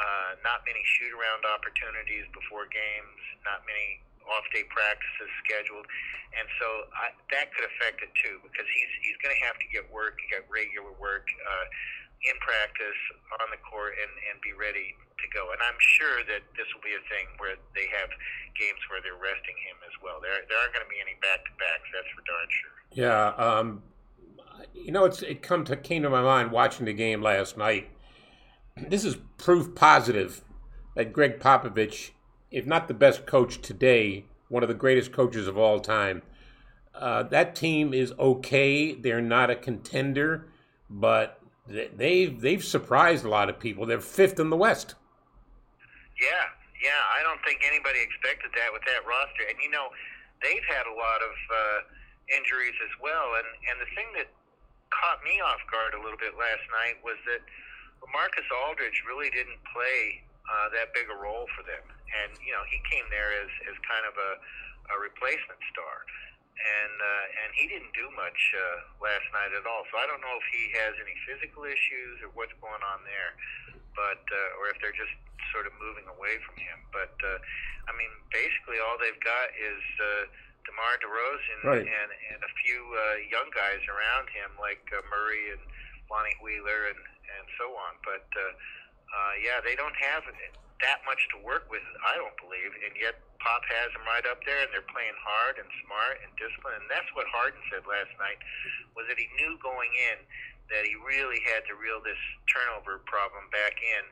uh, 0.00 0.40
not 0.40 0.64
many 0.64 0.80
shoot 0.96 1.12
around 1.12 1.44
opportunities 1.44 2.24
before 2.32 2.64
games, 2.72 3.20
not 3.44 3.60
many 3.68 4.00
off 4.24 4.44
day 4.52 4.64
practices 4.72 5.28
scheduled, 5.44 5.84
and 6.36 6.46
so 6.56 6.66
I, 6.96 7.12
that 7.36 7.52
could 7.52 7.68
affect 7.68 8.00
it 8.00 8.12
too 8.16 8.40
because 8.40 8.64
he's 8.72 8.92
he's 9.04 9.18
going 9.20 9.36
to 9.36 9.42
have 9.44 9.60
to 9.60 9.68
get 9.68 9.84
work, 9.92 10.16
get 10.32 10.48
regular 10.48 10.92
work 10.96 11.28
uh, 11.44 11.66
in 12.24 12.36
practice 12.40 13.00
on 13.44 13.52
the 13.52 13.60
court, 13.60 13.96
and 14.00 14.12
and 14.32 14.40
be 14.40 14.56
ready 14.56 14.96
to 14.96 15.26
go. 15.36 15.52
And 15.52 15.60
I'm 15.60 15.76
sure 16.00 16.24
that 16.32 16.48
this 16.56 16.68
will 16.72 16.84
be 16.84 16.96
a 16.96 17.04
thing 17.12 17.28
where 17.36 17.60
they 17.76 17.88
have 17.92 18.08
games 18.56 18.80
where 18.88 19.04
they're 19.04 19.20
resting 19.20 19.56
him 19.68 19.76
as 19.84 19.94
well. 20.00 20.20
There 20.20 20.32
there 20.48 20.56
aren't 20.64 20.72
going 20.72 20.86
to 20.86 20.92
be 20.92 21.00
any 21.00 21.16
back 21.20 21.44
to 21.44 21.52
backs. 21.60 21.88
That's 21.92 22.10
for 22.16 22.24
darn 22.24 22.48
sure. 22.48 22.76
Yeah. 22.96 23.36
Um, 23.36 23.66
you 24.72 24.92
know, 24.92 25.04
it's 25.04 25.22
it 25.22 25.42
come 25.42 25.64
to 25.68 25.76
came 25.76 26.02
to 26.02 26.10
my 26.10 26.22
mind 26.22 26.52
watching 26.52 26.86
the 26.86 26.96
game 26.96 27.20
last 27.20 27.56
night. 27.56 27.88
This 28.88 29.04
is 29.04 29.16
proof 29.38 29.74
positive 29.74 30.42
that 30.94 31.12
Gregg 31.12 31.38
Popovich 31.40 32.10
if 32.50 32.66
not 32.66 32.88
the 32.88 32.94
best 32.94 33.26
coach 33.26 33.60
today, 33.60 34.24
one 34.48 34.62
of 34.62 34.68
the 34.68 34.74
greatest 34.74 35.12
coaches 35.12 35.46
of 35.46 35.56
all 35.56 35.80
time. 35.80 36.22
Uh, 36.94 37.22
that 37.22 37.54
team 37.54 37.94
is 37.94 38.12
okay. 38.18 38.92
They're 38.94 39.22
not 39.22 39.50
a 39.50 39.56
contender, 39.56 40.48
but 40.88 41.40
they've 41.68 42.34
they've 42.40 42.64
surprised 42.64 43.24
a 43.24 43.30
lot 43.30 43.48
of 43.48 43.60
people. 43.60 43.86
They're 43.86 44.00
fifth 44.00 44.40
in 44.40 44.50
the 44.50 44.56
West. 44.56 44.96
Yeah, 46.20 46.50
yeah. 46.82 47.02
I 47.16 47.22
don't 47.22 47.40
think 47.46 47.62
anybody 47.64 48.02
expected 48.02 48.50
that 48.58 48.74
with 48.74 48.82
that 48.90 49.06
roster. 49.06 49.46
And 49.48 49.56
you 49.62 49.70
know, 49.70 49.94
they've 50.42 50.66
had 50.66 50.84
a 50.90 50.94
lot 50.98 51.22
of 51.22 51.34
uh, 51.46 51.78
injuries 52.36 52.74
as 52.82 52.92
well. 52.98 53.38
And 53.38 53.46
and 53.70 53.76
the 53.78 53.90
thing 53.94 54.10
that 54.18 54.26
caught 54.90 55.22
me 55.22 55.38
off 55.38 55.62
guard 55.70 55.94
a 55.94 56.02
little 56.02 56.18
bit 56.18 56.34
last 56.34 56.66
night 56.82 56.98
was 57.06 57.16
that 57.30 57.40
Marcus 58.08 58.48
Aldridge 58.48 59.04
really 59.04 59.28
didn't 59.30 59.60
play 59.70 60.24
uh, 60.48 60.72
that 60.72 60.92
big 60.96 61.06
a 61.12 61.16
role 61.16 61.46
for 61.52 61.62
them 61.62 61.84
and 62.14 62.30
you 62.42 62.52
know 62.52 62.62
he 62.66 62.78
came 62.90 63.06
there 63.10 63.30
as 63.38 63.50
as 63.70 63.76
kind 63.86 64.04
of 64.06 64.14
a, 64.18 64.32
a 64.94 64.96
replacement 64.98 65.60
star, 65.70 66.02
and 66.58 66.94
uh, 66.98 67.42
and 67.44 67.48
he 67.54 67.70
didn't 67.70 67.92
do 67.94 68.10
much 68.14 68.40
uh, 68.54 68.78
last 68.98 69.26
night 69.30 69.54
at 69.54 69.64
all. 69.66 69.86
So 69.90 69.98
I 69.98 70.06
don't 70.10 70.22
know 70.22 70.36
if 70.38 70.46
he 70.50 70.62
has 70.82 70.94
any 70.98 71.14
physical 71.26 71.66
issues 71.66 72.22
or 72.22 72.30
what's 72.34 72.54
going 72.58 72.82
on 72.82 73.06
there, 73.06 73.32
but 73.94 74.22
uh, 74.22 74.58
or 74.58 74.70
if 74.70 74.78
they're 74.82 74.96
just 74.96 75.14
sort 75.54 75.66
of 75.66 75.74
moving 75.78 76.06
away 76.10 76.38
from 76.46 76.58
him. 76.58 76.78
But 76.90 77.14
uh, 77.22 77.38
I 77.90 77.92
mean, 77.94 78.10
basically 78.34 78.82
all 78.82 78.98
they've 78.98 79.22
got 79.22 79.54
is. 79.54 79.82
Uh, 79.98 80.26
DeMar 80.68 81.00
DeRozan 81.00 81.60
right. 81.64 81.88
and 81.88 82.10
and 82.12 82.40
a 82.44 82.52
few 82.60 82.84
uh, 82.92 83.16
young 83.32 83.48
guys 83.56 83.80
around 83.88 84.28
him 84.28 84.52
like 84.60 84.84
uh, 84.92 85.00
Murray 85.08 85.56
and 85.56 85.62
Lonnie 86.12 86.36
Walker 86.44 86.92
and 86.92 87.00
and 87.38 87.46
so 87.60 87.70
on. 87.76 87.92
But 88.02 88.26
uh, 88.34 88.42
uh, 89.14 89.32
yeah, 89.42 89.58
they 89.62 89.74
don't 89.74 89.96
have 89.96 90.26
that 90.80 91.04
much 91.04 91.20
to 91.36 91.38
work 91.44 91.68
with, 91.68 91.84
I 92.06 92.16
don't 92.16 92.34
believe, 92.40 92.72
and 92.88 92.96
yet 92.96 93.20
Pop 93.40 93.64
has 93.68 93.88
them 93.92 94.04
right 94.04 94.24
up 94.28 94.40
there, 94.44 94.64
and 94.64 94.70
they're 94.72 94.86
playing 94.92 95.16
hard 95.20 95.60
and 95.60 95.68
smart 95.84 96.20
and 96.24 96.30
disciplined. 96.40 96.84
And 96.84 96.90
that's 96.92 97.08
what 97.16 97.28
Harden 97.28 97.60
said 97.68 97.84
last 97.88 98.12
night, 98.20 98.40
was 98.96 99.08
that 99.08 99.16
he 99.16 99.28
knew 99.36 99.60
going 99.60 99.92
in 100.12 100.24
that 100.72 100.84
he 100.86 100.94
really 101.02 101.40
had 101.50 101.66
to 101.66 101.74
reel 101.76 101.98
this 102.00 102.20
turnover 102.48 103.02
problem 103.08 103.48
back 103.50 103.74
in, 103.80 104.04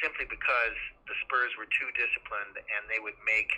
simply 0.00 0.24
because 0.26 0.76
the 1.04 1.16
Spurs 1.26 1.52
were 1.60 1.68
too 1.68 1.90
disciplined 1.92 2.56
and 2.56 2.88
they 2.88 2.98
would 3.02 3.18
make 3.26 3.52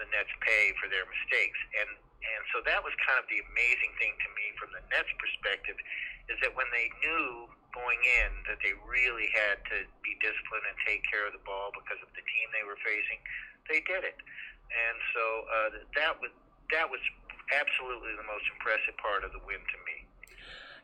the 0.00 0.08
Nets 0.08 0.32
pay 0.40 0.72
for 0.80 0.88
their 0.88 1.04
mistakes. 1.04 1.60
And 1.82 1.90
and 2.26 2.42
so 2.50 2.64
that 2.66 2.82
was 2.82 2.90
kind 3.06 3.20
of 3.22 3.28
the 3.30 3.38
amazing 3.52 3.92
thing 4.02 4.16
to 4.18 4.28
me 4.34 4.50
from 4.58 4.72
the 4.74 4.82
Nets 4.90 5.12
perspective, 5.20 5.78
is 6.26 6.40
that 6.42 6.50
when 6.56 6.66
they 6.74 6.90
knew 7.04 7.46
going 7.76 8.00
in 8.00 8.30
that 8.48 8.56
they 8.64 8.72
really 8.88 9.28
had 9.36 9.60
to 9.68 9.84
be 10.00 10.16
disciplined 10.24 10.64
and 10.64 10.76
take 10.88 11.04
care 11.04 11.28
of 11.28 11.36
the 11.36 11.44
ball 11.44 11.68
because 11.76 12.00
of 12.00 12.08
the 12.16 12.24
team 12.24 12.46
they 12.56 12.64
were 12.64 12.80
facing, 12.80 13.20
they 13.68 13.84
did 13.84 14.00
it. 14.00 14.16
And 14.72 14.96
so 15.12 15.24
uh, 15.46 15.68
that 16.00 16.16
was 16.18 16.32
that 16.72 16.88
was 16.88 16.98
absolutely 17.52 18.16
the 18.16 18.26
most 18.26 18.48
impressive 18.56 18.96
part 18.98 19.22
of 19.22 19.30
the 19.30 19.38
win 19.46 19.60
to 19.60 19.78
me. 19.86 19.96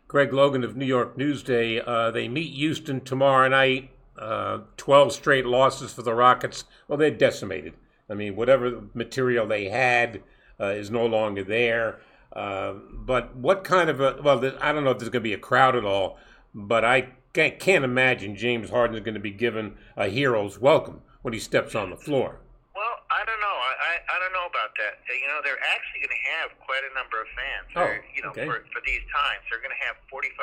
Greg 0.07 0.33
Logan 0.33 0.63
of 0.63 0.77
New 0.77 0.87
York 0.87 1.17
Newsday. 1.17 1.83
Uh, 1.85 2.11
they 2.11 2.29
meet 2.29 2.55
Houston 2.55 3.01
tomorrow 3.01 3.49
night. 3.49 3.91
Uh, 4.17 4.61
12 4.77 5.13
straight 5.13 5.47
losses 5.47 5.93
for 5.93 6.03
the 6.03 6.15
Rockets. 6.15 6.65
Well, 6.87 6.99
they're 6.99 7.11
decimated. 7.11 7.73
I 8.11 8.15
mean, 8.15 8.37
whatever 8.37 8.83
material 8.93 9.47
they 9.47 9.71
had 9.71 10.23
uh, 10.61 10.67
is 10.67 10.91
no 10.91 11.07
longer 11.07 11.43
there. 11.43 12.01
Uh, 12.33 12.75
but 12.93 13.35
what 13.35 13.65
kind 13.65 13.91
of 13.91 14.01
a 14.01 14.19
well? 14.23 14.39
I 14.61 14.73
don't 14.73 14.85
know 14.85 14.91
if 14.91 14.99
there's 14.99 15.09
going 15.09 15.23
to 15.23 15.29
be 15.29 15.35
a 15.35 15.39
crowd 15.39 15.75
at 15.75 15.85
all 15.85 16.19
but 16.55 16.85
I 16.85 17.09
can't 17.33 17.85
imagine 17.85 18.37
James 18.37 18.71
Harden 18.71 18.97
is 18.97 19.03
going 19.03 19.15
to 19.15 19.21
be 19.21 19.33
given 19.33 19.77
a 19.97 20.09
hero's 20.09 20.59
welcome 20.59 21.01
when 21.23 21.33
he 21.33 21.41
steps 21.41 21.75
on 21.75 21.91
the 21.91 21.97
floor. 21.97 22.41
Well, 22.77 22.97
I 23.09 23.25
don't 23.25 23.41
know. 23.41 23.57
I, 23.57 24.01
I 24.09 24.17
don't 24.21 24.33
know 24.33 24.49
about 24.49 24.73
that. 24.77 25.01
You 25.09 25.29
know, 25.29 25.41
they're 25.45 25.61
actually 25.61 26.05
going 26.05 26.17
to 26.17 26.25
have 26.41 26.49
quite 26.61 26.85
a 26.85 26.93
number 26.93 27.21
of 27.21 27.29
fans. 27.33 27.69
Oh, 27.77 27.89
you 28.13 28.23
know, 28.25 28.33
okay. 28.37 28.45
for, 28.45 28.65
for 28.73 28.81
these 28.85 29.05
times, 29.13 29.45
they're 29.49 29.63
going 29.63 29.75
to 29.75 29.83
have 29.87 29.97
4,500 30.09 30.37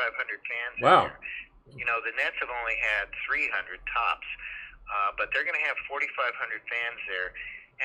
fans. 0.46 0.76
Wow. 0.82 1.10
You 1.70 1.86
know, 1.86 2.02
the 2.02 2.14
Nets 2.18 2.38
have 2.42 2.50
only 2.50 2.78
had 2.98 3.14
300 3.30 3.78
tops, 3.94 4.26
uh, 4.90 5.14
but 5.18 5.30
they're 5.30 5.46
going 5.46 5.58
to 5.58 5.68
have 5.70 5.78
4,500 5.86 6.10
fans 6.66 7.00
there. 7.06 7.30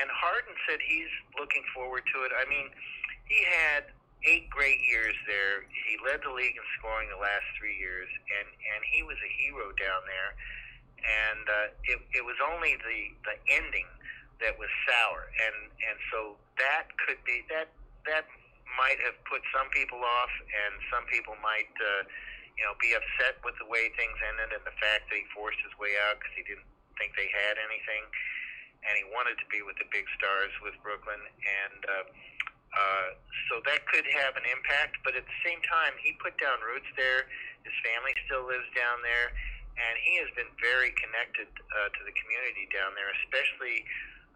And 0.01 0.09
Harden 0.09 0.57
said 0.65 0.81
he's 0.81 1.11
looking 1.37 1.61
forward 1.71 2.01
to 2.13 2.25
it. 2.25 2.33
I 2.33 2.49
mean, 2.49 2.73
he 3.29 3.39
had 3.45 3.93
eight 4.23 4.47
great 4.49 4.79
years 4.87 5.13
there. 5.27 5.67
He 5.67 5.99
led 6.01 6.23
the 6.23 6.31
league 6.31 6.55
in 6.55 6.67
scoring 6.79 7.11
the 7.11 7.19
last 7.19 7.45
three 7.59 7.75
years, 7.75 8.07
and 8.07 8.47
and 8.47 8.79
he 8.87 9.03
was 9.03 9.19
a 9.19 9.31
hero 9.43 9.75
down 9.75 10.01
there. 10.07 10.31
And 11.05 11.45
uh, 11.45 11.67
it 11.91 11.99
it 12.21 12.23
was 12.23 12.39
only 12.41 12.79
the 12.79 12.99
the 13.27 13.35
ending 13.51 13.89
that 14.39 14.55
was 14.55 14.71
sour, 14.87 15.27
and 15.27 15.57
and 15.69 15.97
so 16.09 16.39
that 16.57 16.89
could 17.05 17.19
be 17.27 17.43
that 17.51 17.69
that 18.07 18.25
might 18.79 18.99
have 19.03 19.15
put 19.27 19.43
some 19.53 19.69
people 19.75 20.01
off, 20.01 20.33
and 20.65 20.73
some 20.89 21.05
people 21.11 21.35
might. 21.43 21.71
Uh, 21.77 22.07
you 22.55 22.63
know, 22.63 22.71
be 22.79 22.95
upset 22.95 23.35
with 23.43 23.51
the 23.59 23.67
way 23.67 23.91
things 23.99 24.15
ended 24.31 24.55
and 24.55 24.63
the 24.63 24.71
fact 24.79 25.11
that 25.11 25.15
he 25.19 25.27
forced 25.35 25.59
his 25.59 25.75
way 25.75 25.91
out 26.07 26.15
because 26.15 26.31
he 26.39 26.43
didn't 26.47 26.63
think 26.95 27.11
they 27.19 27.27
had 27.27 27.59
anything, 27.59 28.03
and 28.87 28.95
he 28.95 29.03
wanted 29.11 29.35
to 29.43 29.47
be 29.51 29.59
with 29.59 29.75
the 29.75 29.87
big 29.91 30.07
stars 30.15 30.51
with 30.63 30.75
Brooklyn. 30.79 31.19
And 31.19 31.79
uh, 31.83 32.03
uh, 32.75 33.15
so 33.47 33.63
that 33.63 33.87
could 33.87 34.03
have 34.11 34.35
an 34.35 34.43
impact, 34.51 34.99
but 35.07 35.15
at 35.15 35.23
the 35.23 35.39
same 35.47 35.63
time, 35.63 35.95
he 36.03 36.11
put 36.19 36.35
down 36.35 36.59
roots 36.59 36.87
there. 36.99 37.31
His 37.63 37.75
family 37.81 38.11
still 38.27 38.43
lives 38.43 38.67
down 38.75 38.99
there, 38.99 39.31
and 39.79 39.93
he 40.03 40.19
has 40.19 40.29
been 40.35 40.51
very 40.59 40.91
connected 40.99 41.47
uh, 41.47 41.89
to 41.95 42.01
the 42.03 42.13
community 42.19 42.67
down 42.75 42.91
there, 42.93 43.09
especially 43.23 43.87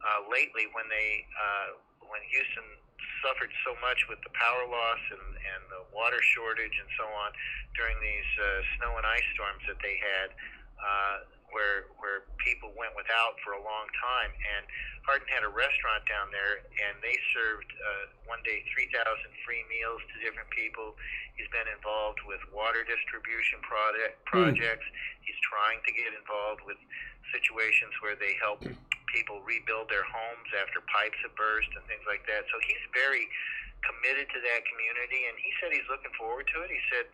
uh, 0.02 0.24
lately 0.32 0.72
when 0.72 0.88
they 0.88 1.28
uh, 1.36 1.76
when 2.08 2.24
Houston 2.32 2.66
suffered 3.22 3.52
so 3.68 3.76
much 3.84 4.08
with 4.08 4.20
the 4.24 4.32
power 4.34 4.64
loss 4.66 5.04
and, 5.12 5.28
and 5.36 5.62
the 5.68 5.84
water 5.92 6.20
shortage 6.24 6.74
and 6.80 6.90
so 6.96 7.06
on 7.06 7.30
during 7.76 7.96
these 8.00 8.30
uh, 8.40 8.48
snow 8.80 8.96
and 8.96 9.06
ice 9.06 9.28
storms 9.36 9.62
that 9.68 9.80
they 9.84 10.00
had. 10.00 10.32
Uh, 10.80 11.16
where 11.52 11.90
where 12.00 12.26
people 12.42 12.72
went 12.78 12.96
without 12.96 13.38
for 13.44 13.58
a 13.58 13.62
long 13.62 13.88
time. 14.00 14.32
And 14.32 14.64
Harden 15.06 15.28
had 15.30 15.44
a 15.44 15.52
restaurant 15.52 16.06
down 16.06 16.30
there, 16.30 16.62
and 16.62 16.98
they 17.02 17.18
served 17.34 17.70
uh, 17.70 18.14
one 18.30 18.42
day 18.46 18.62
3,000 18.72 18.94
free 19.44 19.66
meals 19.68 20.02
to 20.14 20.16
different 20.22 20.50
people. 20.54 20.94
He's 21.34 21.50
been 21.50 21.68
involved 21.72 22.22
with 22.28 22.42
water 22.54 22.84
distribution 22.86 23.64
product, 23.64 24.20
hmm. 24.28 24.54
projects. 24.54 24.86
Mm. 24.86 25.26
He's 25.26 25.40
trying 25.46 25.80
to 25.88 25.92
get 25.96 26.12
involved 26.14 26.62
with 26.68 26.78
situations 27.32 27.94
where 28.02 28.18
they 28.18 28.36
help 28.42 28.66
people 29.10 29.42
rebuild 29.42 29.90
their 29.90 30.06
homes 30.06 30.50
after 30.62 30.82
pipes 30.90 31.18
have 31.26 31.34
burst 31.34 31.70
and 31.74 31.82
things 31.90 32.06
like 32.06 32.26
that. 32.30 32.46
So 32.50 32.58
he's 32.66 32.84
very 32.94 33.26
committed 33.82 34.30
to 34.30 34.40
that 34.42 34.62
community, 34.70 35.26
and 35.26 35.36
he 35.40 35.50
said 35.58 35.74
he's 35.74 35.88
looking 35.90 36.14
forward 36.20 36.46
to 36.54 36.58
it. 36.66 36.70
He 36.70 36.82
said 36.92 37.10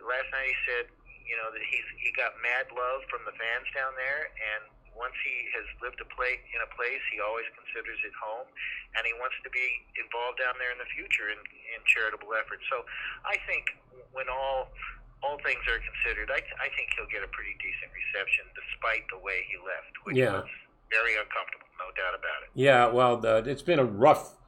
last 0.00 0.28
night 0.30 0.48
he 0.48 0.58
said 0.64 0.84
you 1.28 1.36
know 1.36 1.52
that 1.52 1.60
he's 1.60 1.84
he 2.00 2.08
got 2.16 2.34
mad 2.40 2.72
love 2.72 3.04
from 3.12 3.22
the 3.28 3.36
fans 3.36 3.68
down 3.76 3.92
there, 3.94 4.32
and 4.32 4.64
once 4.96 5.14
he 5.22 5.46
has 5.54 5.66
lived 5.78 6.02
a 6.02 6.08
place 6.10 6.42
in 6.50 6.58
a 6.58 6.70
place, 6.74 6.98
he 7.14 7.22
always 7.22 7.46
considers 7.54 8.00
it 8.02 8.10
home, 8.18 8.50
and 8.98 9.06
he 9.06 9.14
wants 9.22 9.38
to 9.46 9.50
be 9.54 9.86
involved 10.00 10.42
down 10.42 10.58
there 10.58 10.74
in 10.74 10.80
the 10.82 10.90
future 10.90 11.30
in, 11.30 11.38
in 11.70 11.78
charitable 11.86 12.34
efforts. 12.34 12.66
So 12.66 12.82
I 13.22 13.38
think 13.46 13.70
when 14.10 14.26
all 14.26 14.74
all 15.22 15.38
things 15.46 15.62
are 15.70 15.78
considered, 15.82 16.30
I, 16.30 16.42
I 16.62 16.68
think 16.74 16.94
he'll 16.94 17.10
get 17.10 17.22
a 17.22 17.30
pretty 17.30 17.54
decent 17.62 17.90
reception 17.90 18.46
despite 18.54 19.06
the 19.10 19.18
way 19.18 19.46
he 19.50 19.58
left, 19.58 19.94
which 20.06 20.16
yeah. 20.16 20.42
was 20.42 20.50
very 20.90 21.14
uncomfortable, 21.18 21.66
no 21.78 21.90
doubt 21.94 22.14
about 22.14 22.38
it. 22.46 22.50
Yeah, 22.54 22.86
well, 22.90 23.18
it's 23.46 23.62
been 23.62 23.78
a 23.78 23.84
rough 23.84 24.38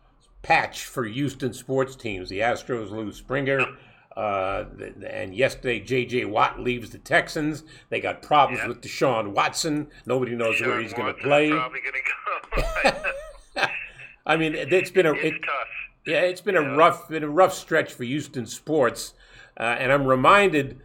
patch 0.43 0.85
for 0.85 1.05
Houston 1.05 1.53
sports 1.53 1.97
teams. 1.97 2.29
The 2.29 2.41
Astros 2.41 2.91
lose 2.91 3.17
Springer. 3.17 3.67
Uh, 4.17 4.65
and 5.09 5.35
yesterday, 5.35 5.79
J.J. 5.81 6.25
Watt 6.27 6.61
leaves 6.61 6.91
the 6.91 6.99
Texans. 6.99 7.63
They 7.91 8.01
got 8.01 8.23
problems 8.23 8.67
with 8.67 8.81
Deshaun 8.81 9.29
Watson. 9.33 9.89
Nobody 10.05 10.35
knows 10.35 10.57
Deshaun 10.57 10.67
where 10.67 10.81
he's 10.81 10.93
going 10.93 11.15
to 11.15 11.21
play. 11.23 11.51
Probably 11.51 11.81
going 11.81 11.95
to 12.85 12.93
go. 13.55 13.67
I 14.27 14.37
mean, 14.37 14.55
it's 14.55 14.91
been 14.91 15.07
a 15.07 15.13
it's 15.13 15.37
it- 15.37 15.43
tough. 15.43 15.69
yeah, 16.07 16.21
it's 16.21 16.41
been 16.41 16.57
a 16.57 16.77
rough 16.77 17.09
been 17.09 17.23
a 17.25 17.29
rough 17.29 17.55
stretch 17.55 17.93
for 17.93 18.05
Houston 18.05 18.47
sports, 18.47 19.15
uh, 19.59 19.63
and 19.79 19.93
I'm 19.93 20.07
reminded 20.07 20.81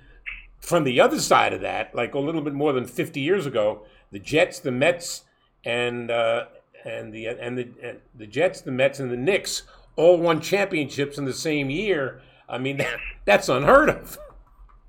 from 0.59 0.83
the 0.83 0.99
other 1.01 1.19
side 1.19 1.53
of 1.53 1.61
that, 1.61 1.93
like 1.93 2.13
a 2.15 2.19
little 2.19 2.41
bit 2.41 2.53
more 2.53 2.73
than 2.73 2.85
50 2.85 3.19
years 3.19 3.45
ago, 3.45 3.85
the 4.11 4.19
Jets, 4.19 4.59
the 4.59 4.71
Mets, 4.71 5.23
and 5.63 6.09
uh, 6.09 6.45
and 6.85 7.13
the 7.13 7.27
and 7.27 7.57
the 7.57 7.67
and 7.83 7.99
the 8.15 8.27
Jets, 8.27 8.61
the 8.61 8.71
Mets, 8.71 8.99
and 8.99 9.11
the 9.11 9.17
Knicks 9.17 9.63
all 9.95 10.17
won 10.17 10.41
championships 10.41 11.17
in 11.17 11.25
the 11.25 11.33
same 11.33 11.69
year. 11.69 12.21
I 12.49 12.57
mean, 12.57 12.77
that, 12.77 12.97
that's 13.25 13.49
unheard 13.49 13.89
of. 13.89 14.17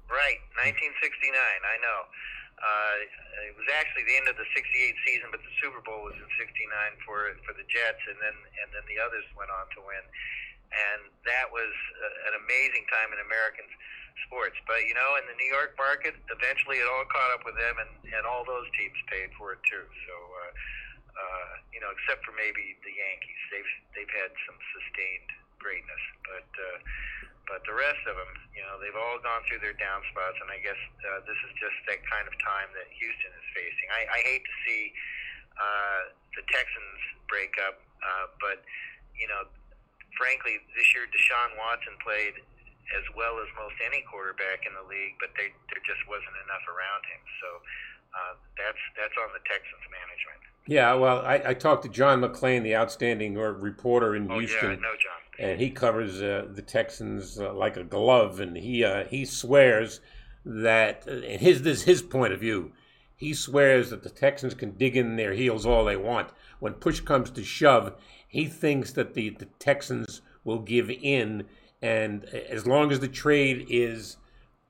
Right, 0.07 0.41
1969. 0.61 1.35
I 1.35 1.77
know. 1.83 2.01
Uh, 2.57 2.97
it 3.47 3.55
was 3.55 3.69
actually 3.77 4.09
the 4.09 4.17
end 4.17 4.33
of 4.33 4.37
the 4.41 4.49
'68 4.57 4.97
season, 5.05 5.29
but 5.29 5.45
the 5.45 5.53
Super 5.61 5.85
Bowl 5.85 6.09
was 6.09 6.17
in 6.17 6.25
'69 6.41 6.49
for 7.05 7.37
for 7.45 7.53
the 7.53 7.69
Jets, 7.69 8.01
and 8.09 8.17
then 8.17 8.33
and 8.65 8.69
then 8.73 8.81
the 8.89 8.97
others 8.97 9.29
went 9.37 9.53
on 9.53 9.69
to 9.77 9.85
win, 9.85 10.01
and 10.73 11.13
that 11.29 11.53
was 11.53 11.73
uh, 12.01 12.29
an 12.33 12.35
amazing 12.41 12.89
time 12.89 13.13
in 13.13 13.21
American 13.21 13.69
sports. 14.25 14.57
But 14.65 14.89
you 14.89 14.97
know, 14.97 15.21
in 15.21 15.29
the 15.29 15.37
New 15.37 15.53
York 15.53 15.77
market, 15.77 16.17
eventually 16.33 16.81
it 16.81 16.89
all 16.89 17.05
caught 17.13 17.37
up 17.37 17.45
with 17.45 17.61
them, 17.61 17.77
and 17.77 17.93
and 18.17 18.25
all 18.25 18.41
those 18.49 18.67
teams 18.73 18.97
paid 19.13 19.37
for 19.37 19.53
it 19.57 19.61
too. 19.69 19.85
So. 20.09 20.15
Uh, 20.17 20.53
uh, 21.17 21.53
you 21.73 21.81
know, 21.81 21.89
except 21.97 22.21
for 22.29 22.37
maybe 22.37 22.77
the 22.85 22.93
Yankees, 22.93 23.41
they've 23.49 23.73
they've 23.97 24.15
had 24.21 24.29
some 24.45 24.57
sustained 24.77 25.31
greatness, 25.57 26.05
but 26.29 26.51
uh, 26.61 26.77
but 27.47 27.63
the 27.67 27.75
rest 27.75 28.03
of 28.11 28.15
them, 28.19 28.33
you 28.55 28.63
know, 28.67 28.79
they've 28.83 28.97
all 28.99 29.19
gone 29.23 29.43
through 29.47 29.63
their 29.63 29.77
down 29.79 30.03
spots, 30.11 30.39
and 30.43 30.51
I 30.51 30.59
guess 30.63 30.79
uh, 31.07 31.23
this 31.27 31.39
is 31.47 31.53
just 31.59 31.77
that 31.87 32.03
kind 32.11 32.27
of 32.27 32.35
time 32.43 32.69
that 32.75 32.91
Houston 32.91 33.33
is 33.35 33.47
facing. 33.55 33.87
I, 33.95 34.03
I 34.11 34.21
hate 34.27 34.43
to 34.43 34.55
see 34.67 34.83
uh, 35.57 36.01
the 36.35 36.43
Texans 36.51 37.01
break 37.31 37.55
up, 37.63 37.79
uh, 38.03 38.27
but 38.43 38.67
you 39.15 39.31
know, 39.31 39.47
frankly, 40.19 40.59
this 40.75 40.87
year 40.93 41.07
Deshaun 41.09 41.55
Watson 41.57 41.95
played 42.03 42.37
as 42.95 43.07
well 43.19 43.39
as 43.43 43.49
most 43.59 43.75
any 43.83 44.03
quarterback 44.07 44.63
in 44.63 44.71
the 44.75 44.87
league, 44.87 45.19
but 45.19 45.35
they, 45.35 45.51
there 45.75 45.83
just 45.83 46.03
wasn't 46.07 46.37
enough 46.47 46.63
around 46.71 47.03
him. 47.11 47.23
So 47.43 47.49
uh, 48.15 48.33
that's 48.55 48.79
that's 48.95 49.17
on 49.23 49.31
the 49.35 49.43
Texans 49.47 49.83
management. 49.91 50.41
Yeah, 50.67 50.95
well, 50.95 51.23
I, 51.23 51.51
I 51.51 51.55
talked 51.55 51.83
to 51.87 51.91
John 51.91 52.23
McClain, 52.23 52.63
the 52.63 52.75
outstanding 52.75 53.39
uh, 53.39 53.55
reporter 53.59 54.15
in 54.15 54.31
Oh 54.31 54.39
Houston. 54.39 54.71
yeah, 54.71 54.79
I 54.79 54.83
know, 54.83 54.99
John. 54.99 55.21
And 55.39 55.61
he 55.61 55.71
covers 55.71 56.23
uh, 56.23 56.47
the 56.51 56.63
Texans 56.63 57.39
uh, 57.39 57.53
like 57.53 57.77
a 57.77 57.85
glove, 57.85 58.41
and 58.41 58.57
he 58.57 58.85
uh, 58.85 59.05
he 59.05 59.25
swears 59.25 60.01
that 60.45 61.05
uh, 61.07 61.13
and 61.13 61.41
his 61.41 61.63
this 61.63 61.79
is 61.79 61.85
his 61.85 62.03
point 62.03 62.33
of 62.33 62.41
view. 62.41 62.73
He 63.17 63.33
swears 63.33 63.91
that 63.91 64.03
the 64.03 64.11
Texans 64.11 64.55
can 64.55 64.73
dig 64.73 64.97
in 64.97 65.17
their 65.17 65.33
heels 65.33 65.65
all 65.65 65.85
they 65.85 65.97
want. 65.97 66.31
When 66.59 66.75
push 66.75 67.01
comes 67.01 67.31
to 67.31 67.43
shove, 67.43 67.95
he 68.29 68.45
thinks 68.45 68.93
that 68.93 69.15
the, 69.15 69.31
the 69.31 69.47
Texans 69.59 70.21
will 70.45 70.59
give 70.59 70.91
in, 70.91 71.45
and 71.81 72.25
as 72.25 72.67
long 72.67 72.93
as 72.93 73.01
the 73.01 73.09
trade 73.09 73.67
is, 73.71 74.19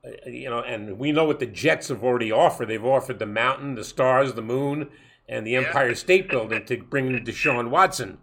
uh, 0.05 0.29
you 0.29 0.49
know, 0.49 0.59
and 0.59 0.97
we 0.97 1.11
know 1.11 1.25
what 1.25 1.39
the 1.39 1.45
Jets 1.45 1.89
have 1.89 2.03
already 2.03 2.31
offered. 2.31 2.69
They've 2.69 2.83
offered 2.83 3.19
the 3.19 3.25
mountain, 3.25 3.75
the 3.75 3.83
stars, 3.83 4.33
the 4.33 4.41
moon, 4.41 4.89
and 5.27 5.45
the 5.45 5.57
Empire 5.57 5.93
State 5.93 6.29
Building 6.29 6.65
to 6.65 6.77
bring 6.77 7.07
in 7.07 7.25
Deshaun 7.25 7.69
Watson 7.69 8.17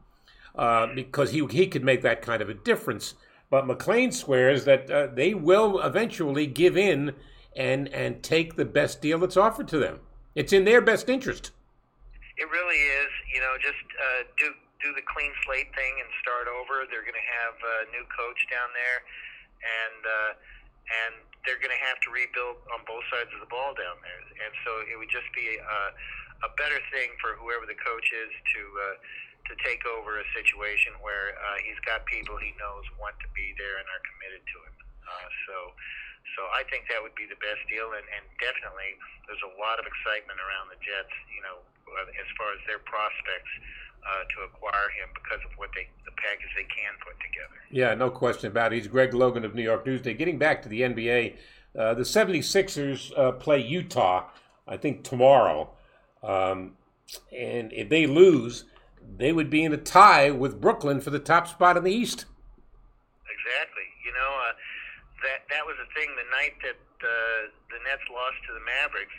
uh, 0.55 0.87
because 0.95 1.33
he 1.33 1.45
he 1.51 1.67
could 1.67 1.85
make 1.85 2.03
that 2.03 2.23
kind 2.23 2.43
of 2.43 2.49
a 2.49 2.55
difference. 2.55 3.15
But 3.51 3.67
McClain 3.67 4.13
swears 4.13 4.65
that 4.65 4.91
uh, 4.91 5.07
they 5.13 5.35
will 5.35 5.81
eventually 5.81 6.47
give 6.47 6.77
in 6.77 7.15
and 7.57 7.89
and 7.89 8.23
take 8.23 8.57
the 8.57 8.65
best 8.65 9.01
deal 9.01 9.19
that's 9.19 9.37
offered 9.37 9.69
to 9.69 9.79
them. 9.79 10.01
It's 10.35 10.53
in 10.53 10.65
their 10.65 10.81
best 10.81 11.09
interest. 11.09 11.51
It 12.37 12.51
really 12.51 12.79
is. 12.79 13.11
You 13.33 13.41
know, 13.41 13.55
just 13.63 13.83
uh, 13.95 14.27
do 14.39 14.51
do 14.83 14.91
the 14.95 15.07
clean 15.07 15.31
slate 15.47 15.71
thing 15.75 15.95
and 16.03 16.09
start 16.21 16.51
over. 16.51 16.85
They're 16.91 17.07
going 17.07 17.19
to 17.19 17.31
have 17.47 17.55
a 17.55 17.77
new 17.95 18.05
coach 18.11 18.41
down 18.51 18.71
there, 18.75 18.99
and 19.63 20.01
uh, 20.03 20.33
and 20.85 21.13
they're 21.47 21.63
going 21.63 21.75
to 21.75 21.85
have 21.87 22.01
to 22.07 22.11
rebuild 22.11 22.59
on 22.75 22.83
both 22.89 23.05
sides 23.13 23.31
of 23.35 23.41
the 23.41 23.51
ball 23.51 23.77
down 23.77 23.97
there. 24.03 24.21
And 24.45 24.53
so 24.67 24.71
it 24.87 24.97
would 24.99 25.13
just 25.13 25.29
be 25.31 25.61
uh, 25.63 25.91
a 26.47 26.51
better 26.59 26.81
thing 26.91 27.15
for 27.21 27.39
whoever 27.39 27.67
the 27.67 27.79
coach 27.79 28.11
is 28.11 28.31
to. 28.55 28.61
Uh, 28.79 28.97
to 29.51 29.55
take 29.61 29.85
over 29.85 30.17
a 30.17 30.27
situation 30.33 30.97
where 31.05 31.37
uh, 31.37 31.59
he's 31.61 31.79
got 31.85 32.05
people 32.09 32.37
he 32.41 32.57
knows 32.57 32.85
want 32.97 33.17
to 33.21 33.29
be 33.37 33.53
there 33.61 33.77
and 33.77 33.87
are 33.93 34.03
committed 34.09 34.41
to 34.41 34.57
him. 34.65 34.75
Uh, 35.05 35.29
so, 35.45 35.57
so 36.37 36.41
I 36.57 36.65
think 36.73 36.89
that 36.89 37.01
would 37.05 37.15
be 37.15 37.29
the 37.29 37.37
best 37.45 37.61
deal, 37.69 37.93
and, 37.93 38.07
and 38.09 38.25
definitely 38.41 38.97
there's 39.29 39.45
a 39.45 39.53
lot 39.61 39.77
of 39.77 39.85
excitement 39.85 40.41
around 40.41 40.73
the 40.73 40.81
Jets. 40.81 41.13
You 41.29 41.45
know, 41.45 41.61
uh, 41.61 42.09
as 42.17 42.29
far 42.41 42.57
as 42.57 42.61
their 42.65 42.81
prospects 42.89 43.53
uh, 44.05 44.25
to 44.33 44.49
acquire 44.49 44.89
him 44.97 45.09
because 45.13 45.41
of 45.45 45.53
what 45.61 45.71
they 45.77 45.89
the 46.05 46.13
package 46.17 46.53
they 46.57 46.69
can 46.69 46.93
put 47.05 47.17
together. 47.21 47.57
Yeah, 47.71 47.95
no 47.95 48.11
question 48.11 48.49
about 48.49 48.73
it. 48.73 48.77
He's 48.81 48.89
Greg 48.89 49.15
Logan 49.15 49.45
of 49.45 49.55
New 49.55 49.63
York 49.63 49.85
Newsday. 49.85 50.17
Getting 50.17 50.39
back 50.39 50.63
to 50.63 50.69
the 50.69 50.83
NBA, 50.83 51.37
uh, 51.79 51.95
the 51.95 52.03
76ers 52.03 53.17
uh, 53.19 53.33
play 53.33 53.61
Utah, 53.61 54.29
I 54.67 54.77
think, 54.77 55.05
tomorrow. 55.05 55.71
Um, 56.23 56.77
and 57.37 57.73
if 57.73 57.89
they 57.89 58.07
lose, 58.07 58.65
they 59.17 59.33
would 59.33 59.51
be 59.51 59.65
in 59.65 59.73
a 59.73 59.77
tie 59.81 60.31
with 60.31 60.61
Brooklyn 60.61 61.01
for 61.01 61.11
the 61.11 61.19
top 61.23 61.47
spot 61.49 61.77
in 61.77 61.85
the 61.85 61.93
East. 61.93 62.27
Exactly. 63.29 63.87
You 64.05 64.13
know, 64.13 64.31
uh, 64.49 64.55
that 65.25 65.49
that 65.51 65.65
was 65.65 65.77
the 65.81 65.89
thing. 65.97 66.13
The 66.17 66.29
night 66.35 66.55
that 66.65 66.79
uh, 67.03 67.41
the 67.73 67.81
Nets 67.85 68.05
lost 68.13 68.39
to 68.49 68.53
the 68.57 68.65
Mavericks, 68.65 69.15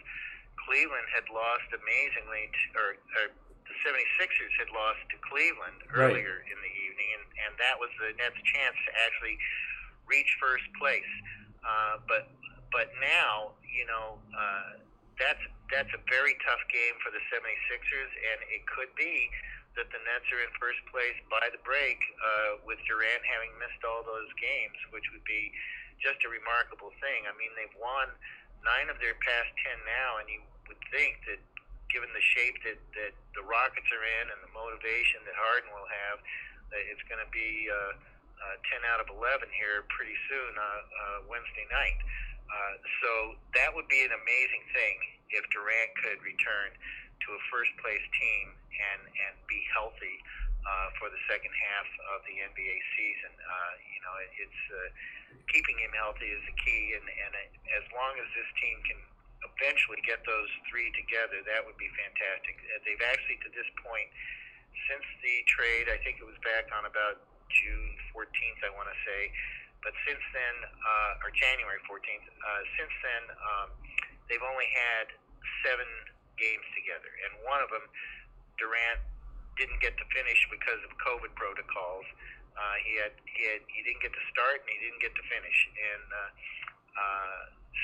Cleveland 0.66 1.08
had 1.14 1.26
lost 1.30 1.70
amazingly, 1.74 2.50
to, 2.50 2.64
or, 2.78 2.90
or 3.22 3.26
the 3.66 3.76
76ers 3.86 4.54
had 4.62 4.70
lost 4.74 5.02
to 5.14 5.18
Cleveland 5.26 5.82
Right. 5.90 6.10
earlier 6.14 6.46
in 6.46 6.58
the 6.62 6.74
evening, 6.86 7.10
and, 7.18 7.26
and 7.46 7.52
that 7.62 7.78
was 7.78 7.90
the 8.02 8.14
Nets' 8.18 8.38
chance 8.46 8.78
to 8.90 8.92
actually 9.06 9.38
reach 10.06 10.30
first 10.42 10.66
place. 10.78 11.12
Uh, 11.66 11.98
but 12.06 12.30
but 12.74 12.92
now, 13.02 13.56
you 13.66 13.86
know, 13.90 14.22
uh, 14.34 14.82
that's 15.18 15.42
that's 15.74 15.90
a 15.98 16.02
very 16.12 16.38
tough 16.46 16.62
game 16.70 16.94
for 17.02 17.10
the 17.10 17.22
76ers, 17.34 18.12
and 18.14 18.38
it 18.54 18.62
could 18.70 18.92
be 18.94 19.30
that 19.76 19.92
the 19.92 20.02
Nets 20.08 20.28
are 20.32 20.42
in 20.44 20.52
first 20.56 20.80
place 20.88 21.20
by 21.28 21.44
the 21.52 21.60
break 21.68 22.00
uh, 22.16 22.64
with 22.64 22.80
Durant 22.88 23.24
having 23.28 23.52
missed 23.60 23.84
all 23.84 24.04
those 24.08 24.32
games, 24.40 24.76
which 24.96 25.06
would 25.12 25.24
be 25.28 25.52
just 26.00 26.24
a 26.24 26.30
remarkable 26.32 26.96
thing. 27.04 27.28
I 27.28 27.36
mean, 27.36 27.52
they've 27.60 27.78
won 27.80 28.12
nine 28.64 28.88
of 28.88 28.98
their 29.04 29.16
past 29.20 29.52
ten 29.64 29.78
now, 29.84 30.24
and 30.24 30.28
you 30.32 30.40
would 30.72 30.80
think 30.90 31.20
that 31.28 31.40
given 31.92 32.10
the 32.16 32.24
shape 32.24 32.58
that, 32.66 32.80
that 32.98 33.14
the 33.38 33.44
Rockets 33.46 33.88
are 33.94 34.04
in 34.04 34.26
and 34.32 34.40
the 34.42 34.52
motivation 34.52 35.22
that 35.24 35.36
Harden 35.38 35.70
will 35.72 35.88
have, 35.88 36.18
that 36.74 36.84
it's 36.92 37.04
going 37.06 37.22
to 37.22 37.32
be 37.32 37.70
uh, 37.70 37.94
uh, 38.42 38.56
10 38.68 38.84
out 38.90 39.00
of 39.00 39.08
11 39.08 39.48
here 39.54 39.86
pretty 39.94 40.18
soon, 40.28 40.52
uh, 40.58 40.64
uh, 40.66 41.20
Wednesday 41.30 41.64
night. 41.72 42.00
Uh, 42.46 42.74
so 43.02 43.12
that 43.58 43.72
would 43.74 43.88
be 43.88 44.02
an 44.06 44.14
amazing 44.14 44.64
thing 44.76 44.96
if 45.34 45.44
Durant 45.50 45.92
could 46.02 46.20
return 46.22 46.74
to 46.76 47.28
a 47.34 47.42
first 47.50 47.74
place 47.82 48.04
team 48.18 48.54
and, 48.94 49.02
and 49.08 49.34
be 49.48 49.62
healthy 49.72 50.18
uh, 50.66 50.88
for 50.98 51.08
the 51.14 51.22
second 51.30 51.54
half 51.54 51.90
of 52.16 52.26
the 52.26 52.36
NBA 52.42 52.78
season. 52.98 53.32
Uh, 53.38 53.74
you 53.86 54.02
know, 54.02 54.16
it, 54.22 54.32
it's 54.50 54.62
uh, 54.74 54.78
keeping 55.54 55.78
him 55.78 55.94
healthy 55.94 56.30
is 56.30 56.44
the 56.50 56.58
key, 56.62 56.98
and, 56.98 57.06
and 57.06 57.34
uh, 57.38 57.78
as 57.80 57.86
long 57.94 58.18
as 58.18 58.28
this 58.34 58.50
team 58.60 58.78
can 58.86 59.00
eventually 59.46 60.02
get 60.02 60.26
those 60.26 60.50
three 60.68 60.90
together, 60.98 61.46
that 61.46 61.62
would 61.62 61.78
be 61.78 61.90
fantastic. 61.94 62.58
Uh, 62.74 62.82
They've 62.82 63.06
actually, 63.06 63.38
to 63.46 63.52
this 63.54 63.70
point, 63.80 64.10
since 64.90 65.06
the 65.22 65.36
trade, 65.48 65.88
I 65.88 66.02
think 66.02 66.20
it 66.20 66.28
was 66.28 66.38
back 66.44 66.68
on 66.74 66.90
about 66.90 67.24
June 67.54 67.96
14th, 68.12 68.60
I 68.66 68.72
want 68.74 68.90
to 68.90 68.98
say, 69.06 69.32
but 69.86 69.94
since 70.10 70.22
then, 70.34 70.56
uh, 70.66 71.22
or 71.24 71.30
January 71.38 71.78
14th, 71.86 72.26
uh, 72.26 72.62
since 72.74 72.94
then, 73.06 73.24
um, 73.38 73.68
they've 74.26 74.44
only 74.44 74.66
had 74.74 75.14
seven 75.62 75.86
games 76.42 76.66
together, 76.74 77.08
and 77.26 77.32
one 77.46 77.62
of 77.62 77.70
them, 77.70 77.86
Durant 78.58 79.02
didn't 79.56 79.80
get 79.80 79.96
to 79.96 80.06
finish 80.12 80.40
because 80.52 80.80
of 80.84 80.92
COVID 81.00 81.32
protocols. 81.36 82.08
Uh, 82.56 82.76
he 82.88 82.96
had 83.00 83.14
he 83.28 83.42
had 83.52 83.62
he 83.68 83.84
didn't 83.84 84.00
get 84.00 84.16
to 84.16 84.24
start 84.32 84.64
and 84.64 84.70
he 84.72 84.80
didn't 84.80 85.04
get 85.04 85.12
to 85.16 85.26
finish, 85.28 85.58
and 85.76 86.06
uh, 86.08 86.32
uh, 86.96 87.42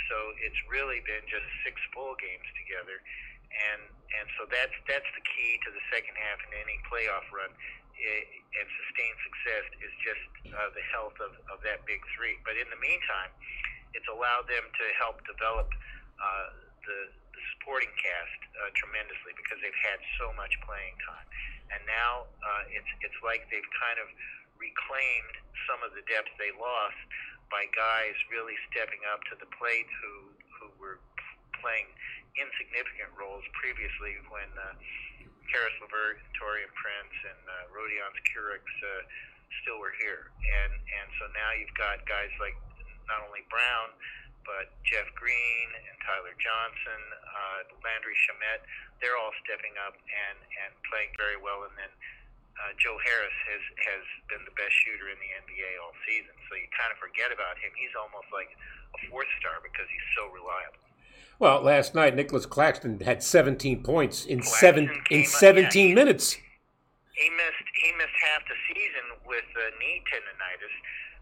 so 0.08 0.18
it's 0.40 0.60
really 0.72 1.04
been 1.04 1.24
just 1.28 1.44
six 1.68 1.76
full 1.92 2.16
games 2.16 2.48
together, 2.56 3.04
and 3.52 3.82
and 4.16 4.26
so 4.40 4.48
that's 4.48 4.76
that's 4.88 5.08
the 5.12 5.24
key 5.36 5.60
to 5.68 5.70
the 5.76 5.84
second 5.92 6.16
half 6.16 6.40
in 6.48 6.52
any 6.56 6.80
playoff 6.88 7.28
run. 7.36 7.52
And 8.02 8.66
sustained 8.82 9.20
success 9.22 9.66
is 9.86 9.94
just 10.02 10.26
uh, 10.58 10.74
the 10.74 10.82
health 10.90 11.14
of, 11.22 11.38
of 11.54 11.62
that 11.62 11.86
big 11.86 12.02
three. 12.18 12.34
But 12.42 12.58
in 12.58 12.66
the 12.74 12.82
meantime, 12.82 13.30
it's 13.94 14.10
allowed 14.10 14.50
them 14.50 14.66
to 14.66 14.86
help 14.98 15.22
develop 15.30 15.70
uh, 16.18 16.48
the 16.82 17.00
supporting 17.62 17.94
cast 17.94 18.42
uh, 18.58 18.74
tremendously 18.74 19.38
because 19.38 19.62
they've 19.62 19.84
had 19.86 20.02
so 20.18 20.34
much 20.34 20.58
playing 20.66 20.98
time, 21.06 21.28
and 21.70 21.82
now 21.86 22.26
uh, 22.42 22.64
it's 22.74 22.90
it's 23.06 23.22
like 23.22 23.46
they've 23.54 23.72
kind 23.78 24.02
of 24.02 24.10
reclaimed 24.58 25.36
some 25.70 25.86
of 25.86 25.94
the 25.94 26.02
depth 26.10 26.34
they 26.42 26.50
lost 26.58 26.98
by 27.54 27.70
guys 27.78 28.18
really 28.34 28.58
stepping 28.74 29.06
up 29.14 29.22
to 29.30 29.38
the 29.38 29.50
plate 29.62 29.86
who 30.02 30.34
who 30.58 30.66
were 30.82 30.98
playing 31.62 31.86
insignificant 32.34 33.14
roles 33.14 33.46
previously 33.54 34.18
when 34.34 34.50
uh, 34.58 34.74
Caris 35.54 35.78
LeVert, 35.86 36.18
Taurean 36.42 36.72
Prince, 36.74 37.16
and 37.30 37.42
uh, 37.46 37.70
Rodions 37.70 38.18
Kurucs 38.34 38.76
uh, 38.82 39.06
still 39.62 39.78
were 39.78 39.94
here. 40.02 40.34
And 40.42 40.74
and 40.74 41.08
so 41.22 41.30
now 41.38 41.54
you've 41.54 41.78
got 41.78 42.02
guys 42.10 42.34
like 42.42 42.58
not 43.06 43.22
only 43.30 43.46
Brown 43.54 43.94
but 44.46 44.74
Jeff 44.84 45.08
Green 45.18 45.68
and 45.76 45.96
Tyler 46.04 46.34
Johnson, 46.38 47.02
uh, 47.14 47.60
Landry 47.86 48.18
Shamet, 48.28 48.66
they're 49.00 49.18
all 49.18 49.34
stepping 49.46 49.74
up 49.82 49.98
and, 49.98 50.38
and 50.66 50.72
playing 50.90 51.14
very 51.18 51.38
well. 51.38 51.66
And 51.66 51.74
then 51.78 51.92
uh, 52.58 52.74
Joe 52.78 52.98
Harris 53.02 53.38
has, 53.50 53.64
has 53.86 54.04
been 54.30 54.44
the 54.46 54.56
best 54.58 54.74
shooter 54.86 55.10
in 55.10 55.18
the 55.18 55.32
NBA 55.46 55.72
all 55.82 55.96
season. 56.06 56.34
So 56.50 56.58
you 56.58 56.68
kind 56.74 56.94
of 56.94 56.98
forget 57.02 57.34
about 57.34 57.58
him. 57.58 57.74
He's 57.78 57.94
almost 57.98 58.30
like 58.30 58.52
a 58.94 59.00
fourth 59.10 59.30
star 59.42 59.62
because 59.64 59.88
he's 59.90 60.08
so 60.14 60.30
reliable. 60.30 60.82
Well, 61.42 61.66
last 61.66 61.98
night 61.98 62.14
Nicholas 62.14 62.46
Claxton 62.46 63.02
had 63.02 63.26
17 63.26 63.82
points 63.82 64.30
in 64.30 64.46
seven 64.46 64.94
in 65.10 65.26
17 65.26 65.66
up, 65.66 65.74
yeah, 65.74 65.96
minutes. 65.96 66.38
He 67.18 67.28
missed 67.34 67.68
he 67.82 67.90
missed 67.98 68.18
half 68.22 68.46
the 68.46 68.54
season 68.70 69.06
with 69.26 69.50
uh, 69.58 69.74
knee 69.82 70.06
tendonitis 70.06 70.76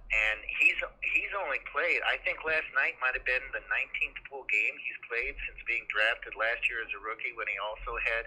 and 0.10 0.42
he's 0.58 0.80
he's 1.06 1.34
only 1.38 1.62
played. 1.70 2.02
I 2.02 2.18
think 2.26 2.42
last 2.42 2.66
night 2.74 2.98
might 2.98 3.14
have 3.14 3.26
been 3.30 3.46
the 3.54 3.62
19th 3.70 4.20
full 4.26 4.46
game 4.50 4.74
he's 4.82 4.98
played 5.06 5.38
since 5.46 5.62
being 5.70 5.86
drafted 5.86 6.34
last 6.34 6.66
year 6.66 6.82
as 6.82 6.90
a 6.98 7.02
rookie 7.02 7.34
when 7.38 7.46
he 7.46 7.58
also 7.62 7.94
had 8.02 8.26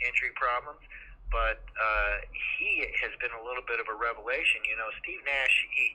injury 0.00 0.32
problems. 0.36 0.80
But 1.28 1.62
uh, 1.76 2.16
he 2.58 2.88
has 3.04 3.14
been 3.22 3.30
a 3.36 3.42
little 3.44 3.62
bit 3.62 3.78
of 3.78 3.86
a 3.86 3.94
revelation. 3.94 4.64
You 4.66 4.74
know, 4.80 4.88
Steve 5.04 5.22
Nash. 5.22 5.56
He, 5.70 5.94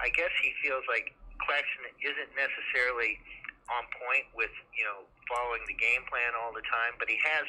I 0.00 0.08
guess 0.10 0.32
he 0.42 0.50
feels 0.64 0.82
like 0.88 1.14
Claxton 1.38 1.92
isn't 2.02 2.32
necessarily 2.34 3.20
on 3.70 3.86
point 3.94 4.26
with 4.34 4.50
you 4.74 4.82
know 4.82 5.06
following 5.30 5.62
the 5.68 5.76
game 5.76 6.02
plan 6.08 6.32
all 6.34 6.50
the 6.50 6.64
time, 6.66 6.96
but 6.96 7.12
he 7.12 7.20
has 7.20 7.46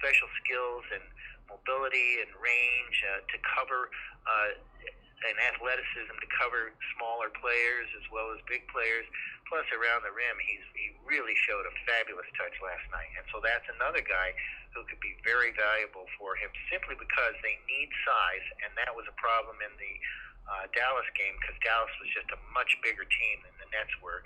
special 0.00 0.26
skills 0.40 0.82
and 0.96 1.04
mobility 1.46 2.24
and 2.24 2.32
range 2.40 2.96
uh, 3.12 3.20
to 3.28 3.36
cover. 3.44 3.92
Uh, 4.24 4.56
and 5.24 5.36
athleticism 5.40 6.12
to 6.12 6.28
cover 6.36 6.72
smaller 6.96 7.32
players 7.32 7.88
as 7.96 8.04
well 8.12 8.28
as 8.32 8.40
big 8.44 8.64
players. 8.68 9.08
Plus, 9.48 9.64
around 9.76 10.00
the 10.04 10.12
rim, 10.12 10.36
he's 10.40 10.64
he 10.72 10.96
really 11.04 11.36
showed 11.44 11.68
a 11.68 11.74
fabulous 11.84 12.28
touch 12.36 12.56
last 12.64 12.84
night, 12.92 13.12
and 13.16 13.24
so 13.28 13.44
that's 13.44 13.64
another 13.76 14.00
guy 14.00 14.32
who 14.72 14.82
could 14.88 15.00
be 15.04 15.14
very 15.22 15.52
valuable 15.52 16.08
for 16.16 16.34
him 16.34 16.48
simply 16.72 16.96
because 16.96 17.36
they 17.44 17.60
need 17.68 17.88
size, 18.08 18.46
and 18.64 18.72
that 18.74 18.90
was 18.92 19.04
a 19.04 19.16
problem 19.20 19.60
in 19.60 19.72
the 19.76 19.94
uh, 20.48 20.64
Dallas 20.72 21.06
game 21.14 21.36
because 21.40 21.56
Dallas 21.60 21.92
was 22.00 22.10
just 22.12 22.28
a 22.32 22.40
much 22.56 22.72
bigger 22.80 23.04
team 23.04 23.36
than 23.44 23.54
the 23.60 23.68
Nets 23.72 23.92
were. 24.00 24.24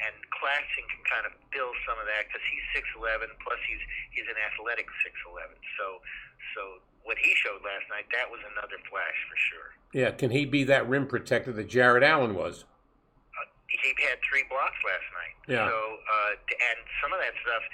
And 0.00 0.14
Claxton 0.32 0.88
can 0.88 1.04
kind 1.04 1.24
of 1.28 1.36
fill 1.52 1.74
some 1.84 2.00
of 2.00 2.08
that 2.08 2.26
because 2.26 2.42
he's 2.48 2.64
six 2.72 2.88
eleven. 2.96 3.28
Plus, 3.44 3.60
he's 3.68 3.82
he's 4.14 4.26
an 4.30 4.40
athletic 4.40 4.88
six 5.04 5.14
eleven. 5.28 5.58
So, 5.76 6.00
so 6.56 6.80
what 7.04 7.18
he 7.18 7.34
showed 7.34 7.62
last 7.62 7.86
night, 7.90 8.06
that 8.14 8.30
was 8.30 8.40
another 8.54 8.78
flash 8.86 9.18
for 9.26 9.38
sure. 9.38 9.68
Yeah, 9.92 10.10
can 10.14 10.30
he 10.30 10.46
be 10.46 10.64
that 10.70 10.88
rim 10.88 11.06
protector 11.06 11.52
that 11.52 11.68
Jarrett 11.68 12.02
Allen 12.02 12.34
was? 12.34 12.64
Uh, 13.34 13.46
he 13.68 13.92
had 14.06 14.22
three 14.22 14.46
blocks 14.48 14.78
last 14.86 15.08
night. 15.12 15.36
Yeah. 15.50 15.66
So, 15.68 15.76
uh, 15.76 16.32
and 16.38 16.78
some 17.02 17.12
of 17.12 17.20
that 17.20 17.34
stuff 17.42 17.64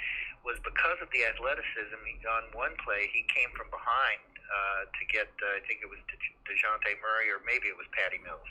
was 0.42 0.56
because 0.64 0.98
of 1.04 1.12
the 1.12 1.28
athleticism. 1.28 2.00
He, 2.08 2.16
on 2.24 2.48
one 2.56 2.72
play, 2.80 3.10
he 3.12 3.22
came 3.28 3.52
from 3.52 3.68
behind 3.68 4.24
uh, 4.48 4.88
to 4.88 5.02
get, 5.12 5.28
uh, 5.28 5.58
I 5.58 5.62
think 5.68 5.84
it 5.84 5.90
was 5.90 6.00
De- 6.08 6.36
Dejounte 6.48 6.96
Murray 7.04 7.28
or 7.28 7.44
maybe 7.44 7.68
it 7.68 7.76
was 7.76 7.86
Patty 7.92 8.18
Mills. 8.24 8.48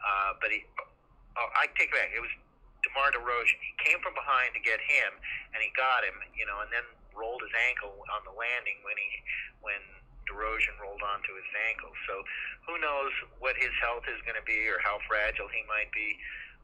Uh, 0.00 0.36
but 0.40 0.48
he, 0.48 0.64
oh, 1.36 1.48
I 1.54 1.68
take 1.76 1.92
it 1.92 1.96
back. 1.96 2.10
It 2.16 2.24
was 2.24 2.32
DeMar 2.84 3.12
DeRozan. 3.16 3.60
He 3.60 3.72
came 3.80 4.00
from 4.04 4.12
behind 4.12 4.52
to 4.52 4.60
get 4.60 4.80
him, 4.80 5.16
and 5.56 5.60
he 5.64 5.72
got 5.72 6.04
him, 6.04 6.16
you 6.36 6.44
know, 6.44 6.60
and 6.60 6.68
then 6.68 6.84
rolled 7.16 7.40
his 7.40 7.54
ankle 7.70 7.96
on 8.12 8.20
the 8.28 8.34
landing 8.34 8.82
when 8.84 8.98
he 8.98 9.10
when 9.64 9.80
DeRozan 10.28 10.76
rolled 10.80 11.02
onto 11.02 11.32
his 11.36 11.48
ankle. 11.68 11.92
So 12.08 12.14
who 12.68 12.76
knows 12.80 13.12
what 13.38 13.56
his 13.60 13.72
health 13.80 14.04
is 14.08 14.20
going 14.24 14.38
to 14.38 14.46
be 14.46 14.66
or 14.68 14.80
how 14.80 15.00
fragile 15.04 15.48
he 15.52 15.62
might 15.68 15.92
be. 15.92 16.16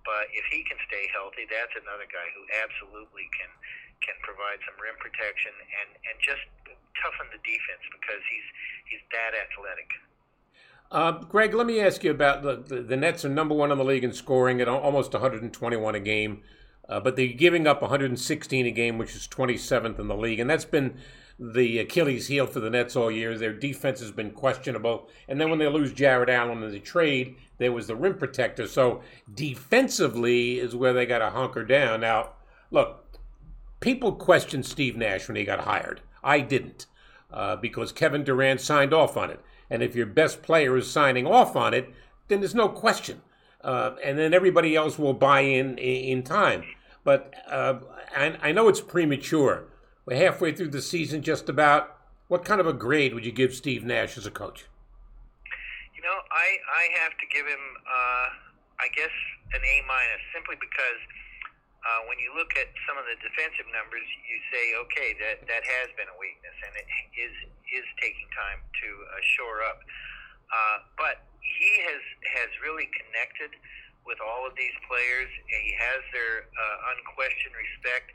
But 0.05 0.33
if 0.33 0.49
he 0.49 0.65
can 0.65 0.81
stay 0.89 1.09
healthy, 1.13 1.45
that's 1.45 1.77
another 1.77 2.09
guy 2.09 2.25
who 2.33 2.43
absolutely 2.65 3.29
can 3.37 3.53
can 4.01 4.17
provide 4.25 4.57
some 4.65 4.73
rim 4.81 4.97
protection 4.97 5.53
and 5.53 5.93
and 6.09 6.17
just 6.25 6.41
toughen 6.97 7.29
the 7.29 7.41
defense 7.45 7.85
because 7.93 8.23
he's 8.33 8.49
he's 8.89 9.05
that 9.13 9.37
athletic. 9.37 9.89
Uh, 10.91 11.13
Greg, 11.29 11.55
let 11.55 11.67
me 11.67 11.81
ask 11.81 12.03
you 12.03 12.11
about 12.11 12.43
the, 12.43 12.57
the, 12.57 12.83
the 12.83 12.97
Nets 12.97 13.25
are 13.25 13.29
number 13.29 13.55
one 13.55 13.71
in 13.71 13.79
the 13.79 13.85
league 13.85 14.03
in 14.03 14.13
scoring 14.13 14.61
at 14.61 14.67
almost 14.67 15.13
121 15.13 15.95
a 15.95 16.01
game, 16.01 16.43
uh, 16.89 16.99
but 16.99 17.15
they're 17.15 17.29
giving 17.29 17.69
up 17.69 17.81
116 17.81 18.67
a 18.67 18.71
game, 18.73 18.99
which 18.99 19.15
is 19.15 19.29
27th 19.29 20.01
in 20.01 20.09
the 20.09 20.17
league, 20.17 20.41
and 20.41 20.51
that's 20.51 20.65
been 20.65 20.99
the 21.43 21.79
Achilles 21.79 22.27
heel 22.27 22.47
for 22.47 22.61
the 22.61 22.69
Nets 22.69 22.95
all 22.95 23.11
year. 23.11 23.37
Their 23.39 23.55
defense 23.55 24.01
has 24.01 24.11
been 24.11 24.31
questionable. 24.33 25.09
And 25.27 25.41
then 25.41 25.49
when 25.49 25.59
they 25.59 25.69
lose 25.69 25.93
Jarrett 25.93 26.29
Allen 26.29 26.63
in 26.63 26.71
the 26.71 26.79
trade, 26.79 27.37
there 27.57 27.73
was 27.73 27.87
the 27.87 27.97
rim 27.97 28.19
protector. 28.19 28.67
So 28.67 29.01
defensively 29.33 30.59
is 30.59 30.77
where 30.77 30.93
they 30.93 31.07
got 31.07 31.21
to 31.21 31.31
hunker 31.31 31.65
down. 31.65 32.03
Now, 32.03 32.33
look, 32.71 33.19
people 33.81 34.13
questioned 34.13 34.67
Steve 34.67 34.97
Nash 34.97 35.29
when 35.29 35.37
he 35.37 35.45
got 35.45 35.61
hired. 35.61 36.03
I 36.23 36.41
didn't 36.41 36.87
uh, 37.33 37.57
because 37.57 37.91
Kevin 37.91 38.23
Durant 38.23 38.61
signed 38.61 38.93
off 38.93 39.17
on 39.17 39.31
it. 39.31 39.41
And 39.71 39.83
if 39.83 39.97
your 39.97 40.07
best 40.07 40.43
player 40.43 40.77
is 40.77 40.91
signing 40.91 41.27
off 41.27 41.57
on 41.57 41.73
it, 41.73 41.89
then 42.29 42.41
there's 42.41 42.55
no 42.55 42.69
question. 42.69 43.23
Uh, 43.63 43.93
and 44.05 44.19
then 44.19 44.35
everybody 44.35 44.77
else 44.77 44.99
will 44.99 45.15
buy 45.15 45.41
in 45.41 45.79
in, 45.79 46.23
time. 46.23 46.65
But 47.03 47.35
uh, 47.49 47.79
I, 48.15 48.37
I 48.43 48.53
know 48.53 48.69
it's 48.69 48.81
premature 48.81 49.65
we're 50.07 50.17
halfway 50.17 50.53
through 50.53 50.69
the 50.69 50.83
season, 50.83 51.23
just 51.23 51.49
about. 51.49 51.97
What 52.29 52.45
kind 52.45 52.61
of 52.61 52.67
a 52.67 52.73
grade 52.73 53.13
would 53.13 53.27
you 53.27 53.33
give 53.33 53.55
Steve 53.55 53.83
Nash 53.83 54.17
as 54.17 54.25
a 54.25 54.31
coach? 54.31 54.67
You 55.97 56.03
know, 56.03 56.15
I 56.31 56.49
I 56.63 56.85
have 57.03 57.19
to 57.19 57.27
give 57.27 57.43
him, 57.43 57.65
uh, 57.85 58.27
I 58.79 58.89
guess, 58.95 59.11
an 59.51 59.61
A 59.61 59.77
minus, 59.83 60.23
simply 60.31 60.55
because 60.63 61.01
uh, 61.83 62.07
when 62.07 62.21
you 62.21 62.31
look 62.37 62.55
at 62.61 62.69
some 62.87 63.01
of 63.01 63.05
the 63.09 63.17
defensive 63.19 63.67
numbers, 63.73 64.07
you 64.29 64.39
say, 64.53 64.65
okay, 64.87 65.17
that 65.19 65.43
that 65.49 65.65
has 65.65 65.89
been 65.99 66.07
a 66.07 66.19
weakness, 66.21 66.55
and 66.65 66.73
it 66.79 66.89
is 67.19 67.35
is 67.73 67.87
taking 67.99 68.29
time 68.31 68.63
to 68.63 68.89
uh, 69.11 69.19
shore 69.37 69.67
up. 69.67 69.83
Uh, 70.51 70.77
but 71.01 71.27
he 71.41 71.83
has 71.83 72.03
has 72.37 72.51
really 72.63 72.87
connected 72.95 73.57
with 74.05 74.21
all 74.21 74.47
of 74.47 74.55
these 74.55 74.75
players. 74.87 75.29
He 75.49 75.75
has 75.77 76.01
their 76.13 76.47
uh, 76.53 76.95
unquestioned 76.95 77.57
respect, 77.57 78.13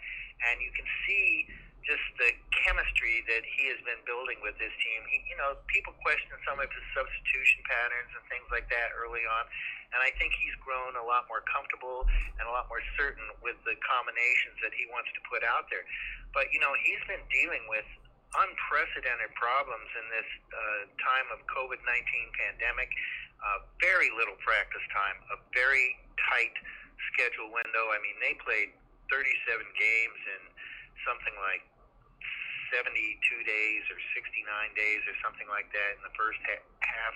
and 0.50 0.62
you 0.62 0.72
can 0.72 0.88
see 1.04 1.50
just 1.86 2.02
the 2.18 2.34
chemistry 2.66 3.22
that 3.30 3.46
he 3.46 3.70
has 3.70 3.78
been 3.86 4.02
building 4.10 4.42
with 4.42 4.58
this 4.58 4.74
team. 4.82 5.00
He, 5.06 5.22
you 5.30 5.38
know, 5.38 5.54
people 5.70 5.94
question 6.02 6.34
some 6.42 6.58
of 6.58 6.66
his 6.66 6.86
substitution 6.98 7.62
patterns 7.70 8.10
and 8.18 8.26
things 8.26 8.50
like 8.50 8.66
that 8.74 8.90
early 8.98 9.22
on, 9.22 9.46
and 9.94 10.02
I 10.02 10.10
think 10.18 10.34
he's 10.42 10.58
grown 10.66 10.98
a 10.98 11.06
lot 11.06 11.30
more 11.30 11.46
comfortable 11.46 12.10
and 12.42 12.50
a 12.50 12.54
lot 12.54 12.66
more 12.74 12.82
certain 12.98 13.26
with 13.46 13.58
the 13.70 13.78
combinations 13.86 14.58
that 14.66 14.74
he 14.74 14.90
wants 14.90 15.14
to 15.14 15.22
put 15.30 15.46
out 15.46 15.70
there. 15.70 15.86
But 16.34 16.50
you 16.50 16.58
know, 16.58 16.74
he's 16.82 17.02
been 17.06 17.22
dealing 17.30 17.64
with 17.70 17.86
unprecedented 18.34 19.32
problems 19.38 19.88
in 19.96 20.06
this 20.10 20.30
uh, 20.52 20.90
time 21.00 21.28
of 21.32 21.40
COVID 21.54 21.80
nineteen 21.86 22.28
pandemic. 22.34 22.90
Uh, 23.46 23.62
very 23.78 24.10
little 24.18 24.34
practice 24.42 24.82
time, 24.90 25.22
a 25.30 25.38
very 25.54 25.94
tight 26.34 26.56
schedule 27.14 27.54
window. 27.54 27.94
I 27.94 28.02
mean, 28.02 28.18
they 28.18 28.34
played 28.42 28.74
37 29.14 29.62
games 29.78 30.20
in 30.34 30.42
something 31.06 31.36
like 31.46 31.62
72 32.76 32.92
days 33.48 33.84
or 33.88 33.96
69 34.12 34.44
days 34.76 35.02
or 35.08 35.16
something 35.24 35.48
like 35.48 35.72
that 35.72 35.96
in 35.96 36.04
the 36.04 36.12
first 36.20 36.40
half. 36.44 37.16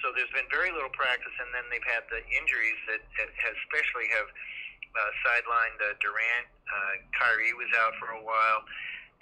So 0.00 0.16
there's 0.16 0.32
been 0.32 0.48
very 0.48 0.72
little 0.72 0.92
practice, 0.96 1.32
and 1.36 1.52
then 1.52 1.68
they've 1.68 1.84
had 1.84 2.08
the 2.08 2.24
injuries 2.32 2.80
that, 2.88 3.04
that 3.20 3.28
especially 3.36 4.08
have 4.16 4.28
uh, 4.28 5.10
sidelined 5.28 5.78
uh, 5.84 5.92
Durant. 6.00 6.46
Uh, 6.64 6.94
Kyrie 7.12 7.52
was 7.52 7.68
out 7.76 7.92
for 8.00 8.16
a 8.16 8.22
while, 8.24 8.64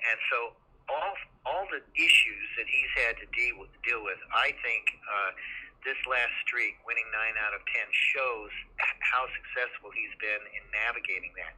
and 0.06 0.18
so 0.30 0.38
all 0.86 1.14
all 1.42 1.66
the 1.74 1.82
issues 1.98 2.46
that 2.54 2.70
he's 2.70 2.92
had 3.02 3.18
to 3.18 3.26
deal 3.34 3.58
with, 3.58 3.72
deal 3.82 4.02
with 4.06 4.18
I 4.30 4.54
think 4.62 4.84
uh, 5.02 5.30
this 5.82 5.98
last 6.06 6.30
streak, 6.46 6.78
winning 6.86 7.06
nine 7.10 7.34
out 7.42 7.52
of 7.54 7.62
ten, 7.66 7.88
shows 8.14 8.52
how 9.02 9.26
successful 9.34 9.90
he's 9.90 10.14
been 10.22 10.42
in 10.54 10.64
navigating 10.70 11.34
that. 11.34 11.54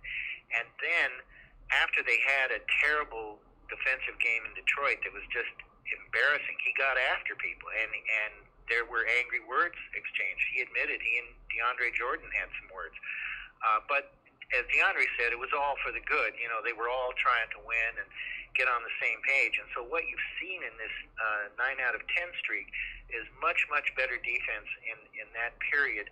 And 0.57 0.67
then 0.81 1.11
after 1.73 2.01
they 2.05 2.21
had 2.25 2.53
a 2.53 2.61
terrible 2.81 3.41
defensive 3.75 4.17
game 4.23 4.47
in 4.47 4.55
Detroit 4.55 5.03
that 5.03 5.11
was 5.11 5.27
just 5.35 5.51
embarrassing. 5.91 6.57
He 6.63 6.73
got 6.79 6.95
after 7.13 7.35
people, 7.37 7.69
and 7.75 7.91
and 7.91 8.33
there 8.71 8.87
were 8.87 9.05
angry 9.21 9.45
words 9.45 9.77
exchanged. 9.93 10.45
He 10.55 10.65
admitted 10.65 11.03
he 11.03 11.21
and 11.21 11.31
DeAndre 11.53 11.93
Jordan 11.93 12.31
had 12.33 12.49
some 12.63 12.71
words, 12.73 12.97
uh, 13.61 13.85
but 13.91 14.15
as 14.57 14.65
DeAndre 14.71 15.09
said, 15.19 15.35
it 15.35 15.41
was 15.41 15.51
all 15.53 15.75
for 15.83 15.91
the 15.91 16.05
good. 16.07 16.37
You 16.39 16.47
know, 16.49 16.63
they 16.63 16.77
were 16.77 16.89
all 16.89 17.13
trying 17.19 17.51
to 17.57 17.61
win 17.65 17.93
and 17.99 18.09
get 18.55 18.71
on 18.71 18.87
the 18.87 18.95
same 19.03 19.19
page. 19.27 19.59
And 19.59 19.67
so, 19.75 19.83
what 19.83 20.07
you've 20.07 20.29
seen 20.39 20.63
in 20.63 20.75
this 20.79 20.95
uh, 21.19 21.51
nine 21.59 21.83
out 21.83 21.99
of 21.99 22.03
ten 22.15 22.31
streak 22.39 22.71
is 23.11 23.27
much 23.43 23.67
much 23.69 23.91
better 23.99 24.17
defense 24.21 24.69
in 24.87 24.99
in 25.19 25.29
that 25.35 25.59
period 25.73 26.09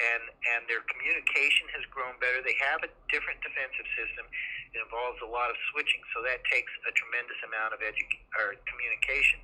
and 0.00 0.22
and 0.54 0.66
their 0.66 0.82
communication 0.90 1.70
has 1.70 1.86
grown 1.94 2.18
better. 2.18 2.42
They 2.42 2.58
have 2.66 2.82
a 2.82 2.90
different 3.10 3.38
defensive 3.46 3.86
system. 3.94 4.26
It 4.74 4.82
involves 4.82 5.22
a 5.22 5.30
lot 5.30 5.54
of 5.54 5.56
switching, 5.70 6.02
so 6.10 6.22
that 6.26 6.42
takes 6.50 6.70
a 6.82 6.92
tremendous 6.98 7.38
amount 7.46 7.74
of 7.74 7.80
edu- 7.82 8.22
or 8.42 8.58
communication, 8.66 9.38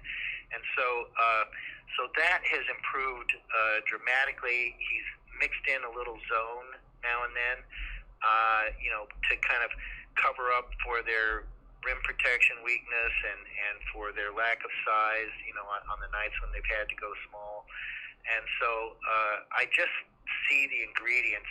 and 0.51 0.63
so 0.75 0.87
uh, 1.15 1.45
so 1.95 2.11
that 2.19 2.43
has 2.47 2.65
improved 2.67 3.31
uh, 3.35 3.83
dramatically. 3.87 4.75
He's 4.79 5.09
mixed 5.39 5.65
in 5.71 5.81
a 5.87 5.93
little 5.95 6.19
zone 6.29 6.77
now 7.01 7.25
and 7.25 7.33
then, 7.33 7.59
uh, 8.21 8.65
you 8.77 8.93
know, 8.93 9.09
to 9.09 9.33
kind 9.41 9.65
of 9.65 9.73
cover 10.21 10.53
up 10.53 10.69
for 10.85 11.01
their 11.01 11.49
rim 11.81 11.97
protection 12.05 12.61
weakness 12.61 13.15
and 13.33 13.41
and 13.41 13.77
for 13.89 14.13
their 14.13 14.35
lack 14.37 14.61
of 14.61 14.73
size, 14.85 15.33
you 15.49 15.57
know, 15.57 15.65
on, 15.65 15.81
on 15.89 15.99
the 16.05 16.11
nights 16.13 16.37
when 16.45 16.53
they've 16.53 16.73
had 16.77 16.91
to 16.93 16.99
go 17.01 17.09
small. 17.31 17.65
And 18.29 18.45
so 18.61 18.71
uh, 19.01 19.37
I 19.57 19.65
just 19.73 19.95
see 20.51 20.67
the 20.67 20.83
ingredients 20.83 21.49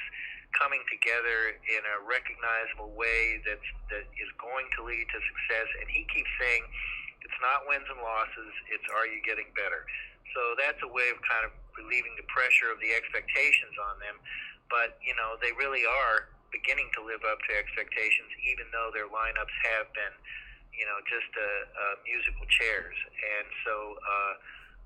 coming 0.52 0.84
together 0.92 1.56
in 1.56 1.82
a 1.88 1.98
recognizable 2.04 2.92
way 3.00 3.40
that 3.48 3.62
that 3.94 4.06
is 4.20 4.30
going 4.36 4.68
to 4.76 4.84
lead 4.84 5.08
to 5.08 5.20
success. 5.24 5.70
And 5.80 5.88
he 5.88 6.04
keeps 6.12 6.30
saying, 6.36 6.68
it's 7.24 7.40
not 7.40 7.64
wins 7.70 7.88
and 7.88 8.04
losses; 8.04 8.52
it's 8.68 8.86
are 8.92 9.08
you 9.08 9.24
getting 9.24 9.48
better. 9.56 9.88
So 10.36 10.42
that's 10.60 10.80
a 10.84 10.92
way 10.92 11.08
of 11.10 11.18
kind 11.24 11.48
of 11.48 11.56
relieving 11.80 12.14
the 12.20 12.28
pressure 12.28 12.70
of 12.70 12.78
the 12.84 12.92
expectations 12.92 13.76
on 13.80 13.96
them. 14.04 14.20
But 14.68 15.00
you 15.00 15.16
know, 15.16 15.40
they 15.40 15.56
really 15.56 15.88
are 15.88 16.30
beginning 16.52 16.90
to 16.98 17.06
live 17.06 17.22
up 17.30 17.40
to 17.46 17.52
expectations, 17.56 18.30
even 18.50 18.66
though 18.74 18.90
their 18.90 19.06
lineups 19.06 19.56
have 19.70 19.86
been, 19.94 20.16
you 20.74 20.86
know, 20.90 20.98
just 21.06 21.30
uh, 21.38 21.46
uh, 21.46 21.96
musical 22.04 22.46
chairs. 22.50 22.98
And 23.16 23.48
so. 23.64 23.76
Uh, 24.02 24.34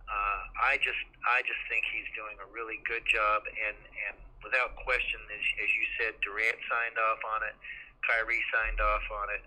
uh, 0.09 0.41
I 0.59 0.77
just 0.83 0.99
I 1.23 1.41
just 1.47 1.61
think 1.71 1.87
he's 1.89 2.09
doing 2.13 2.35
a 2.43 2.47
really 2.51 2.79
good 2.83 3.03
job, 3.07 3.47
and 3.47 3.77
and 4.07 4.15
without 4.43 4.75
question, 4.83 5.19
as, 5.31 5.43
as 5.63 5.69
you 5.71 5.85
said, 5.99 6.11
Durant 6.19 6.59
signed 6.67 6.99
off 6.99 7.21
on 7.23 7.47
it, 7.47 7.55
Kyrie 8.03 8.43
signed 8.51 8.79
off 8.83 9.05
on 9.23 9.27
it, 9.31 9.43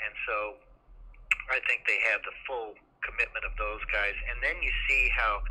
and 0.00 0.12
so 0.24 0.36
I 1.52 1.60
think 1.68 1.84
they 1.84 2.00
have 2.08 2.24
the 2.24 2.34
full 2.48 2.76
commitment 3.04 3.44
of 3.44 3.54
those 3.60 3.80
guys. 3.92 4.16
And 4.32 4.40
then 4.40 4.56
you 4.64 4.72
see 4.88 5.12
how 5.12 5.44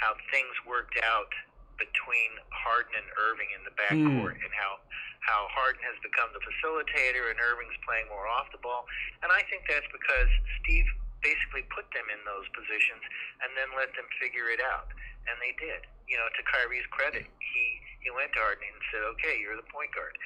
how 0.00 0.16
things 0.32 0.54
worked 0.64 0.96
out 1.04 1.32
between 1.76 2.36
Harden 2.52 2.92
and 2.96 3.08
Irving 3.16 3.50
in 3.56 3.62
the 3.64 3.74
backcourt, 3.76 4.36
mm. 4.36 4.44
and 4.44 4.52
how 4.56 4.80
how 5.20 5.48
Harden 5.52 5.84
has 5.84 5.96
become 6.00 6.32
the 6.32 6.40
facilitator 6.40 7.28
and 7.28 7.36
Irving's 7.36 7.76
playing 7.84 8.08
more 8.08 8.24
off 8.24 8.48
the 8.52 8.60
ball. 8.64 8.88
And 9.20 9.28
I 9.28 9.44
think 9.52 9.68
that's 9.68 9.86
because 9.92 10.30
Steve 10.60 10.88
basically 11.20 11.64
put 11.72 11.88
them 11.92 12.06
in 12.08 12.20
those 12.24 12.48
positions 12.52 13.00
and 13.44 13.52
then 13.56 13.70
let 13.76 13.92
them 13.96 14.08
figure 14.20 14.48
it 14.52 14.60
out. 14.60 14.88
And 15.28 15.36
they 15.40 15.52
did. 15.60 15.84
You 16.08 16.18
know, 16.18 16.26
to 16.26 16.42
Kyrie's 16.42 16.86
credit, 16.90 17.28
he 17.38 17.64
he 18.02 18.08
went 18.10 18.32
to 18.34 18.40
Harden 18.40 18.66
and 18.66 18.82
said, 18.90 19.02
"Okay, 19.16 19.38
you're 19.38 19.56
the 19.56 19.68
point 19.70 19.92
guard." 19.94 20.16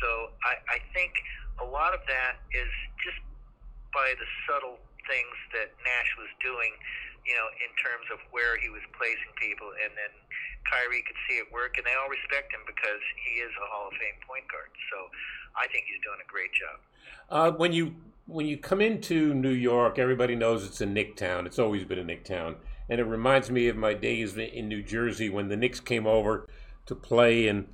So 0.00 0.32
I 0.46 0.78
I 0.78 0.78
think 0.96 1.12
a 1.60 1.66
lot 1.66 1.92
of 1.92 2.00
that 2.08 2.40
is 2.54 2.70
just 3.02 3.20
by 3.92 4.14
the 4.18 4.26
subtle 4.48 4.80
things 5.06 5.36
that 5.52 5.70
Nash 5.84 6.10
was 6.16 6.30
doing, 6.40 6.72
you 7.28 7.36
know, 7.36 7.46
in 7.60 7.70
terms 7.76 8.08
of 8.08 8.18
where 8.32 8.56
he 8.56 8.72
was 8.72 8.82
placing 8.96 9.30
people, 9.36 9.68
and 9.84 9.92
then 9.94 10.12
Kyrie 10.64 11.04
could 11.04 11.18
see 11.28 11.36
it 11.38 11.48
work, 11.52 11.76
and 11.76 11.84
they 11.84 11.94
all 11.94 12.08
respect 12.08 12.50
him 12.50 12.64
because 12.64 13.02
he 13.20 13.44
is 13.44 13.52
a 13.60 13.66
Hall 13.68 13.92
of 13.92 13.94
Fame 14.00 14.18
point 14.24 14.48
guard. 14.48 14.72
So 14.90 15.12
I 15.54 15.68
think 15.68 15.86
he's 15.86 16.00
doing 16.00 16.20
a 16.24 16.28
great 16.28 16.52
job. 16.56 16.76
Uh, 17.28 17.50
when 17.54 17.72
you 17.72 17.94
when 18.26 18.46
you 18.46 18.56
come 18.56 18.80
into 18.80 19.34
New 19.34 19.50
York, 19.50 19.98
everybody 19.98 20.34
knows 20.34 20.64
it's 20.64 20.80
a 20.80 20.86
Knick 20.86 21.16
town. 21.16 21.46
It's 21.46 21.58
always 21.58 21.84
been 21.84 21.98
a 21.98 22.04
Knick 22.04 22.24
town. 22.24 22.56
And 22.88 23.00
it 23.00 23.04
reminds 23.04 23.50
me 23.50 23.68
of 23.68 23.76
my 23.76 23.94
days 23.94 24.36
in 24.36 24.68
New 24.68 24.82
Jersey 24.82 25.28
when 25.28 25.48
the 25.48 25.56
Knicks 25.56 25.80
came 25.80 26.06
over 26.06 26.48
to 26.86 26.94
play 26.94 27.48
and 27.48 27.68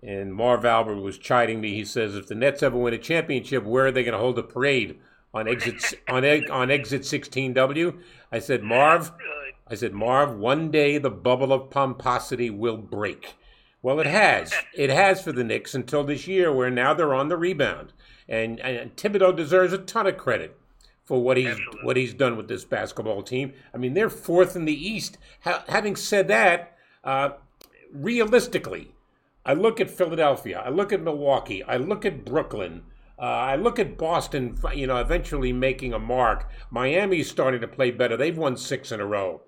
and 0.00 0.32
Marv 0.32 0.64
Albert 0.64 1.00
was 1.00 1.18
chiding 1.18 1.60
me. 1.60 1.74
He 1.74 1.84
says, 1.84 2.14
if 2.14 2.28
the 2.28 2.36
Nets 2.36 2.62
ever 2.62 2.78
win 2.78 2.94
a 2.94 2.98
championship, 2.98 3.64
where 3.64 3.86
are 3.86 3.90
they 3.90 4.04
going 4.04 4.12
to 4.12 4.18
hold 4.18 4.38
a 4.38 4.44
parade? 4.44 4.96
On 5.34 5.48
exit 5.48 5.94
on 6.08 6.24
on 6.50 6.70
exit 6.70 7.02
16W. 7.02 8.00
I 8.30 8.38
said, 8.38 8.62
Marv, 8.62 9.12
I 9.66 9.74
said, 9.74 9.92
Marv, 9.92 10.36
one 10.36 10.70
day 10.70 10.98
the 10.98 11.10
bubble 11.10 11.52
of 11.52 11.70
pomposity 11.70 12.48
will 12.48 12.76
break. 12.76 13.36
Well, 13.88 14.00
it 14.00 14.06
has. 14.06 14.52
It 14.74 14.90
has 14.90 15.22
for 15.22 15.32
the 15.32 15.42
Knicks 15.42 15.74
until 15.74 16.04
this 16.04 16.28
year, 16.28 16.52
where 16.52 16.68
now 16.68 16.92
they're 16.92 17.14
on 17.14 17.30
the 17.30 17.38
rebound 17.38 17.94
and, 18.28 18.60
and 18.60 18.94
Thibodeau 18.96 19.34
deserves 19.34 19.72
a 19.72 19.78
ton 19.78 20.06
of 20.06 20.18
credit 20.18 20.58
for 21.06 21.22
what 21.22 21.38
he's 21.38 21.46
Absolutely. 21.46 21.80
what 21.84 21.96
he's 21.96 22.12
done 22.12 22.36
with 22.36 22.48
this 22.48 22.66
basketball 22.66 23.22
team. 23.22 23.54
I 23.72 23.78
mean, 23.78 23.94
they're 23.94 24.10
fourth 24.10 24.54
in 24.54 24.66
the 24.66 24.74
East. 24.74 25.16
Ha- 25.44 25.64
having 25.70 25.96
said 25.96 26.28
that, 26.28 26.76
uh, 27.02 27.30
realistically, 27.90 28.92
I 29.46 29.54
look 29.54 29.80
at 29.80 29.88
Philadelphia, 29.88 30.62
I 30.62 30.68
look 30.68 30.92
at 30.92 31.00
Milwaukee, 31.00 31.62
I 31.62 31.78
look 31.78 32.04
at 32.04 32.26
Brooklyn. 32.26 32.82
Uh, 33.18 33.22
I 33.22 33.56
look 33.56 33.78
at 33.78 33.96
Boston, 33.96 34.58
you 34.74 34.86
know, 34.86 34.98
eventually 34.98 35.50
making 35.50 35.94
a 35.94 35.98
mark. 35.98 36.46
Miami's 36.70 37.30
starting 37.30 37.62
to 37.62 37.66
play 37.66 37.90
better. 37.90 38.18
They've 38.18 38.36
won 38.36 38.58
six 38.58 38.92
in 38.92 39.00
a 39.00 39.06
row. 39.06 39.40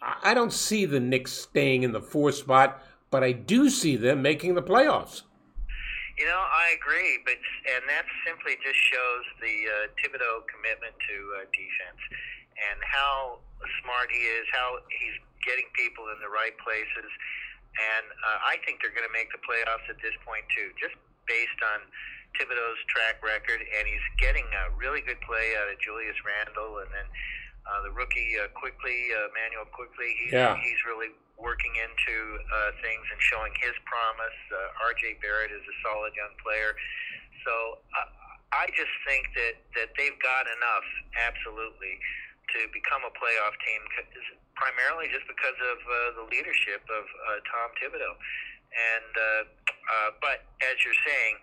I 0.00 0.34
don't 0.34 0.52
see 0.52 0.84
the 0.84 1.00
Knicks 1.00 1.32
staying 1.32 1.82
in 1.82 1.92
the 1.92 2.02
fourth 2.02 2.34
spot, 2.34 2.80
but 3.10 3.22
I 3.22 3.32
do 3.32 3.70
see 3.70 3.96
them 3.96 4.22
making 4.22 4.54
the 4.54 4.62
playoffs. 4.62 5.22
You 6.18 6.24
know, 6.24 6.40
I 6.40 6.72
agree, 6.72 7.20
but 7.28 7.36
and 7.36 7.84
that 7.92 8.08
simply 8.24 8.56
just 8.64 8.80
shows 8.88 9.24
the 9.44 9.56
uh, 9.68 9.92
Thibodeau 10.00 10.48
commitment 10.48 10.96
to 10.96 11.16
uh, 11.36 11.44
defense 11.52 12.00
and 12.56 12.80
how 12.80 13.44
smart 13.84 14.08
he 14.08 14.24
is, 14.24 14.48
how 14.48 14.80
he's 14.88 15.16
getting 15.44 15.68
people 15.76 16.08
in 16.08 16.18
the 16.24 16.32
right 16.32 16.56
places, 16.56 17.10
and 17.76 18.04
uh, 18.08 18.48
I 18.48 18.56
think 18.64 18.80
they're 18.80 18.96
going 18.96 19.06
to 19.06 19.12
make 19.12 19.28
the 19.28 19.42
playoffs 19.44 19.84
at 19.92 20.00
this 20.00 20.16
point 20.24 20.48
too, 20.56 20.72
just 20.80 20.96
based 21.28 21.60
on 21.76 21.84
Thibodeau's 22.40 22.80
track 22.88 23.20
record, 23.20 23.60
and 23.60 23.84
he's 23.84 24.06
getting 24.16 24.48
a 24.64 24.72
really 24.76 25.04
good 25.04 25.20
play 25.20 25.52
out 25.60 25.68
of 25.68 25.76
Julius 25.84 26.16
Randle, 26.24 26.80
and 26.80 26.90
then 26.96 27.08
uh, 27.68 27.84
the 27.84 27.92
rookie 27.92 28.40
uh, 28.40 28.48
Quickley, 28.56 29.12
uh, 29.12 29.28
Manuel 29.36 29.68
Quickley. 29.68 30.16
He's, 30.24 30.32
yeah. 30.32 30.56
he's 30.56 30.80
really 30.88 31.12
working 31.36 31.72
into 31.76 32.16
uh, 32.40 32.72
things 32.80 33.04
and 33.12 33.20
showing 33.20 33.52
his 33.60 33.76
promise. 33.84 34.38
Uh, 34.48 34.84
R.J. 34.88 35.20
Barrett 35.20 35.52
is 35.52 35.64
a 35.64 35.76
solid 35.84 36.16
young 36.16 36.32
player. 36.40 36.72
So 37.44 37.80
uh, 37.92 38.08
I 38.56 38.72
just 38.72 38.92
think 39.04 39.28
that, 39.36 39.54
that 39.76 39.88
they've 40.00 40.16
got 40.24 40.48
enough, 40.48 40.86
absolutely, 41.20 42.00
to 42.56 42.70
become 42.72 43.04
a 43.04 43.12
playoff 43.14 43.54
team, 43.62 43.82
primarily 44.56 45.12
just 45.12 45.28
because 45.28 45.58
of 45.60 45.78
uh, 45.84 45.94
the 46.22 46.24
leadership 46.32 46.82
of 46.88 47.04
uh, 47.04 47.38
Tom 47.46 47.68
Thibodeau. 47.76 48.14
And 48.76 49.12
uh, 49.14 49.42
uh, 49.86 50.10
but 50.20 50.44
as 50.62 50.76
you're 50.82 51.00
saying, 51.06 51.34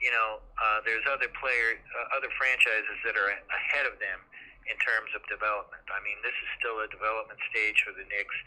you 0.00 0.12
know, 0.12 0.44
uh, 0.60 0.84
there's 0.84 1.04
other 1.08 1.28
player, 1.40 1.80
uh, 1.80 2.16
other 2.16 2.28
franchises 2.36 2.98
that 3.04 3.16
are 3.16 3.32
ahead 3.32 3.88
of 3.88 3.96
them 3.96 4.20
in 4.68 4.76
terms 4.82 5.08
of 5.14 5.22
development. 5.30 5.82
I 5.88 6.02
mean, 6.02 6.18
this 6.20 6.34
is 6.34 6.48
still 6.58 6.82
a 6.82 6.88
development 6.90 7.38
stage 7.48 7.78
for 7.86 7.94
the 7.94 8.04
Knicks, 8.10 8.38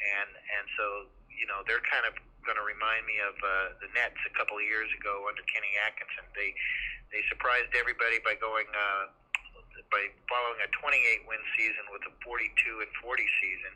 and 0.00 0.30
and 0.32 0.64
so 0.76 0.84
you 1.28 1.46
know 1.46 1.62
they're 1.68 1.84
kind 1.88 2.04
of 2.08 2.16
going 2.44 2.56
to 2.56 2.64
remind 2.64 3.04
me 3.04 3.20
of 3.20 3.36
uh, 3.36 3.76
the 3.84 3.88
Nets 3.92 4.16
a 4.24 4.32
couple 4.32 4.56
of 4.56 4.64
years 4.64 4.88
ago 4.96 5.28
under 5.28 5.44
Kenny 5.44 5.76
Atkinson. 5.84 6.24
They 6.32 6.56
they 7.12 7.20
surprised 7.28 7.72
everybody 7.76 8.22
by 8.24 8.38
going 8.40 8.68
uh, 8.72 9.12
by 9.92 10.08
following 10.30 10.60
a 10.62 10.70
28 10.70 11.26
win 11.26 11.42
season 11.58 11.84
with 11.90 12.06
a 12.06 12.12
42 12.22 12.46
and 12.80 12.90
40 13.02 13.26
season, 13.42 13.72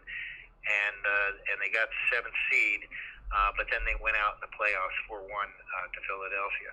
and 0.65 0.99
uh, 1.03 1.51
and 1.53 1.57
they 1.61 1.71
got 1.71 1.91
seventh 2.09 2.37
seed. 2.49 2.89
Uh, 3.35 3.51
but 3.59 3.67
then 3.73 3.83
they 3.83 3.97
went 3.99 4.15
out 4.21 4.39
in 4.39 4.47
the 4.47 4.53
playoffs 4.55 4.95
4 5.11 5.19
1 5.19 5.27
uh, 5.27 5.87
to 5.91 5.99
Philadelphia. 6.07 6.71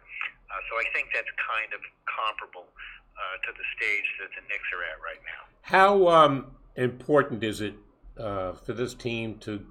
Uh, 0.52 0.62
so 0.70 0.78
I 0.78 0.86
think 0.94 1.10
that's 1.10 1.32
kind 1.42 1.74
of 1.74 1.82
comparable 2.06 2.70
uh, 3.18 3.36
to 3.48 3.50
the 3.56 3.66
stage 3.74 4.06
that 4.22 4.30
the 4.38 4.44
Knicks 4.46 4.70
are 4.70 4.84
at 4.86 5.02
right 5.02 5.22
now. 5.26 5.42
How 5.66 6.06
um, 6.12 6.54
important 6.76 7.42
is 7.42 7.62
it 7.62 7.74
uh, 8.22 8.54
for 8.54 8.74
this 8.74 8.94
team 8.94 9.38
to 9.40 9.66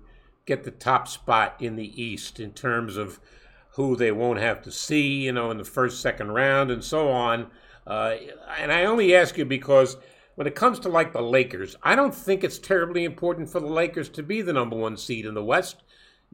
get 0.47 0.65
the 0.65 0.71
top 0.71 1.09
spot 1.09 1.57
in 1.61 1.77
the 1.77 2.03
East 2.03 2.41
in 2.41 2.53
terms 2.53 2.97
of 2.97 3.21
who 3.75 3.97
they 3.97 4.11
won't 4.11 4.41
have 4.41 4.63
to 4.63 4.73
see, 4.73 5.25
you 5.25 5.33
know, 5.33 5.51
in 5.51 5.59
the 5.59 5.65
first, 5.65 6.01
second 6.01 6.33
round, 6.33 6.71
and 6.71 6.83
so 6.83 7.09
on? 7.09 7.51
Uh, 7.87 8.17
and 8.59 8.73
I 8.73 8.85
only 8.85 9.15
ask 9.15 9.39
you 9.39 9.45
because 9.45 9.97
when 10.35 10.47
it 10.47 10.55
comes 10.55 10.79
to 10.81 10.89
like 10.89 11.13
the 11.13 11.23
Lakers, 11.23 11.77
I 11.83 11.95
don't 11.95 12.15
think 12.15 12.43
it's 12.43 12.59
terribly 12.59 13.05
important 13.05 13.49
for 13.51 13.61
the 13.61 13.67
Lakers 13.67 14.09
to 14.11 14.23
be 14.23 14.43
the 14.43 14.53
number 14.53 14.77
one 14.77 14.97
seed 14.97 15.27
in 15.27 15.35
the 15.35 15.45
West 15.45 15.83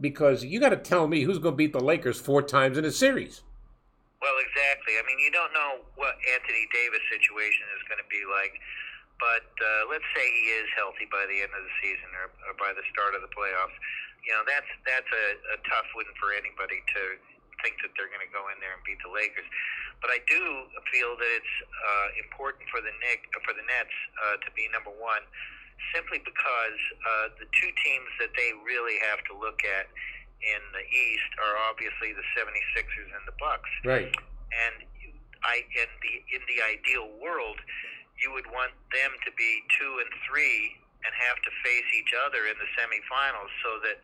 because 0.00 0.44
you 0.44 0.60
got 0.60 0.70
to 0.70 0.76
tell 0.76 1.08
me 1.08 1.22
who's 1.22 1.38
going 1.38 1.54
to 1.54 1.56
beat 1.56 1.72
the 1.72 1.80
Lakers 1.80 2.20
four 2.20 2.42
times 2.42 2.78
in 2.78 2.84
a 2.84 2.90
series. 2.90 3.42
Well, 4.20 4.34
exactly. 4.40 4.94
I 4.98 5.02
mean, 5.06 5.18
you 5.18 5.30
don't 5.30 5.52
know 5.52 5.84
what 5.94 6.16
Anthony 6.34 6.66
Davis' 6.72 7.04
situation 7.10 7.66
is 7.76 7.84
going 7.88 8.00
to 8.00 8.08
be 8.08 8.22
like, 8.26 8.60
but 9.18 9.48
uh, 9.48 9.88
let's 9.88 10.06
say 10.12 10.24
he 10.24 10.44
is 10.60 10.68
healthy 10.76 11.08
by 11.08 11.24
the 11.28 11.40
end 11.40 11.52
of 11.52 11.62
the 11.62 11.74
season 11.80 12.10
or, 12.20 12.28
or 12.48 12.54
by 12.60 12.72
the 12.76 12.84
start 12.92 13.16
of 13.16 13.24
the 13.24 13.32
playoffs. 13.32 13.76
You 14.24 14.34
know, 14.34 14.42
that's 14.44 14.68
that's 14.84 15.08
a, 15.08 15.26
a 15.54 15.58
tough 15.70 15.88
win 15.94 16.08
for 16.18 16.34
anybody 16.34 16.82
to 16.82 17.02
think 17.64 17.80
that 17.80 17.94
they're 17.96 18.12
going 18.12 18.24
to 18.24 18.32
go 18.34 18.52
in 18.52 18.60
there 18.60 18.74
and 18.76 18.82
beat 18.84 19.00
the 19.00 19.12
Lakers. 19.12 19.46
But 20.04 20.12
I 20.12 20.20
do 20.28 20.40
feel 20.92 21.16
that 21.16 21.30
it's 21.40 21.56
uh, 21.72 22.08
important 22.20 22.68
for 22.68 22.84
the 22.84 22.92
Nick 23.00 23.24
for 23.46 23.56
the 23.56 23.64
Nets 23.64 23.96
uh, 24.28 24.36
to 24.44 24.48
be 24.52 24.68
number 24.74 24.92
one 24.92 25.24
simply 25.92 26.20
because 26.24 26.80
uh, 27.04 27.32
the 27.36 27.48
two 27.52 27.70
teams 27.84 28.10
that 28.20 28.32
they 28.36 28.52
really 28.64 28.96
have 29.08 29.20
to 29.28 29.36
look 29.36 29.60
at 29.64 29.88
in 30.40 30.60
the 30.72 30.84
East 30.84 31.30
are 31.40 31.56
obviously 31.68 32.12
the 32.12 32.24
76ers 32.36 33.10
and 33.12 33.24
the 33.24 33.36
Bucks. 33.40 33.68
Right. 33.84 34.12
And 34.12 34.74
I 35.44 35.64
in 35.64 35.90
the 36.00 36.14
in 36.32 36.42
the 36.48 36.58
ideal 36.64 37.08
world, 37.20 37.60
you 38.20 38.32
would 38.32 38.48
want 38.48 38.72
them 38.92 39.12
to 39.24 39.30
be 39.36 39.62
two 39.76 39.92
and 40.00 40.10
three 40.28 40.76
and 41.04 41.12
have 41.14 41.38
to 41.44 41.50
face 41.62 41.88
each 41.94 42.12
other 42.26 42.48
in 42.48 42.56
the 42.58 42.68
semifinals 42.74 43.52
so 43.62 43.78
that 43.84 44.00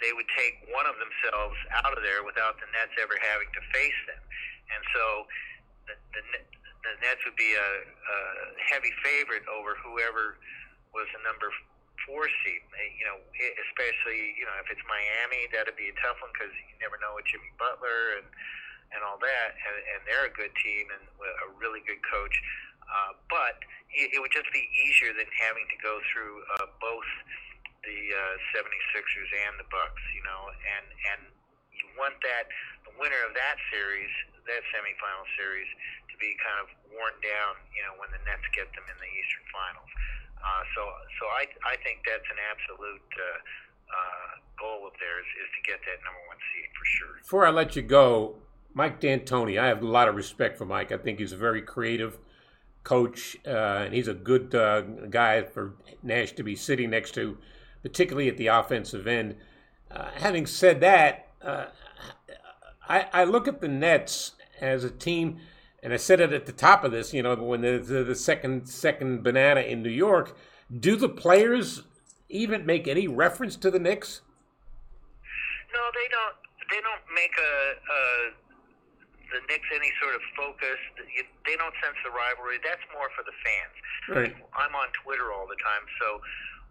they 0.00 0.10
would 0.10 0.26
take 0.34 0.58
one 0.74 0.88
of 0.88 0.98
themselves 0.98 1.54
out 1.84 1.94
of 1.94 2.02
there 2.02 2.26
without 2.26 2.58
the 2.58 2.66
Nets 2.74 2.96
ever 2.98 3.14
having 3.22 3.46
to 3.54 3.62
face 3.70 4.00
them. 4.10 4.22
And 4.72 4.82
so 4.90 5.04
the, 5.86 5.94
the, 6.16 6.22
the 6.82 6.92
Nets 7.06 7.22
would 7.22 7.38
be 7.38 7.54
a, 7.54 7.70
a 7.86 8.18
heavy 8.72 8.90
favorite 9.04 9.46
over 9.46 9.78
whoever 9.78 10.40
was 10.90 11.06
the 11.14 11.22
number 11.22 11.52
four 12.08 12.26
seed. 12.42 12.62
You 12.98 13.06
know, 13.06 13.18
especially 13.70 14.34
you 14.34 14.42
know 14.42 14.56
if 14.58 14.66
it's 14.72 14.82
Miami, 14.90 15.46
that'd 15.54 15.78
be 15.78 15.92
a 15.92 15.96
tough 16.02 16.18
one 16.18 16.34
because 16.34 16.50
you 16.50 16.74
never 16.82 16.98
know 16.98 17.14
with 17.14 17.28
Jimmy 17.30 17.52
Butler 17.60 18.18
and 18.18 18.26
and 18.92 19.00
all 19.00 19.16
that, 19.24 19.56
and, 19.56 19.76
and 19.96 20.00
they're 20.04 20.28
a 20.28 20.34
good 20.36 20.52
team 20.60 20.84
and 20.92 21.02
a 21.16 21.48
really 21.56 21.80
good 21.88 22.00
coach. 22.04 22.36
Uh, 22.86 23.12
but 23.30 23.62
it, 23.92 24.16
it 24.16 24.18
would 24.20 24.32
just 24.32 24.48
be 24.52 24.64
easier 24.86 25.12
than 25.12 25.28
having 25.36 25.64
to 25.68 25.78
go 25.80 26.00
through 26.12 26.42
uh, 26.58 26.68
both 26.80 27.08
the 27.82 28.00
uh, 28.14 28.54
76ers 28.54 29.30
and 29.48 29.58
the 29.58 29.68
Bucks, 29.68 30.02
you 30.14 30.22
know, 30.22 30.50
and 30.54 30.86
and 31.14 31.20
you 31.74 31.84
want 31.98 32.14
that 32.22 32.46
the 32.86 32.94
winner 33.00 33.18
of 33.26 33.34
that 33.34 33.58
series, 33.74 34.12
that 34.46 34.62
semifinal 34.70 35.26
series, 35.34 35.66
to 36.10 36.14
be 36.22 36.36
kind 36.38 36.62
of 36.62 36.68
worn 36.94 37.16
down, 37.24 37.58
you 37.74 37.82
know, 37.82 37.98
when 37.98 38.12
the 38.14 38.22
Nets 38.22 38.46
get 38.54 38.70
them 38.76 38.86
in 38.86 38.96
the 39.02 39.10
Eastern 39.10 39.46
Finals. 39.50 39.92
Uh, 40.38 40.62
so 40.78 40.82
so 41.18 41.24
I 41.34 41.46
I 41.66 41.74
think 41.82 42.06
that's 42.06 42.28
an 42.30 42.38
absolute. 42.38 43.08
Uh, 43.14 43.40
uh, 43.92 44.40
goal 44.58 44.86
of 44.86 44.92
theirs 45.00 45.26
is 45.42 45.48
to 45.52 45.60
get 45.70 45.80
that 45.84 45.98
number 46.04 46.22
one 46.28 46.38
seed 46.52 46.68
for 46.72 46.84
sure. 46.84 47.14
Before 47.20 47.46
I 47.46 47.50
let 47.50 47.76
you 47.76 47.82
go, 47.82 48.36
Mike 48.74 49.00
D'Antoni, 49.00 49.60
I 49.60 49.66
have 49.66 49.82
a 49.82 49.86
lot 49.86 50.08
of 50.08 50.14
respect 50.14 50.56
for 50.56 50.64
Mike. 50.64 50.92
I 50.92 50.96
think 50.96 51.18
he's 51.18 51.32
a 51.32 51.36
very 51.36 51.62
creative 51.62 52.18
coach, 52.84 53.36
uh, 53.46 53.84
and 53.84 53.94
he's 53.94 54.08
a 54.08 54.14
good 54.14 54.54
uh, 54.54 54.80
guy 54.80 55.42
for 55.42 55.74
Nash 56.02 56.32
to 56.32 56.42
be 56.42 56.56
sitting 56.56 56.90
next 56.90 57.12
to 57.14 57.38
particularly 57.82 58.28
at 58.28 58.36
the 58.36 58.46
offensive 58.46 59.06
end. 59.06 59.36
Uh, 59.90 60.10
having 60.14 60.46
said 60.46 60.80
that, 60.80 61.28
uh, 61.42 61.66
I, 62.88 63.06
I, 63.12 63.24
look 63.24 63.46
at 63.46 63.60
the 63.60 63.68
Nets 63.68 64.32
as 64.60 64.84
a 64.84 64.90
team, 64.90 65.38
and 65.82 65.92
I 65.92 65.96
said 65.96 66.20
it 66.20 66.32
at 66.32 66.46
the 66.46 66.52
top 66.52 66.84
of 66.84 66.92
this. 66.92 67.12
You 67.12 67.22
know, 67.22 67.34
when 67.34 67.60
the, 67.60 67.78
the, 67.78 68.04
the 68.04 68.14
second 68.14 68.68
second 68.68 69.22
banana 69.22 69.60
in 69.60 69.82
New 69.82 69.90
York, 69.90 70.36
do 70.80 70.96
the 70.96 71.08
players 71.08 71.82
even 72.28 72.64
make 72.64 72.88
any 72.88 73.06
reference 73.06 73.56
to 73.56 73.70
the 73.70 73.78
Knicks? 73.78 74.22
No, 75.72 75.80
they 75.94 76.08
don't. 76.10 76.36
They 76.70 76.80
don't 76.80 77.14
make 77.14 77.32
a, 77.38 77.92
a 77.92 78.32
the 79.32 79.42
Knicks 79.48 79.66
any 79.72 79.90
sort 79.98 80.14
of 80.14 80.22
focus. 80.36 80.78
They 81.48 81.56
don't 81.56 81.74
sense 81.80 81.96
the 82.04 82.12
rivalry. 82.12 82.60
That's 82.60 82.84
more 82.92 83.08
for 83.16 83.24
the 83.24 83.34
fans. 83.42 83.76
Right. 84.08 84.34
I'm 84.54 84.74
on 84.76 84.88
Twitter 85.02 85.32
all 85.32 85.48
the 85.48 85.58
time, 85.58 85.84
so 86.00 86.20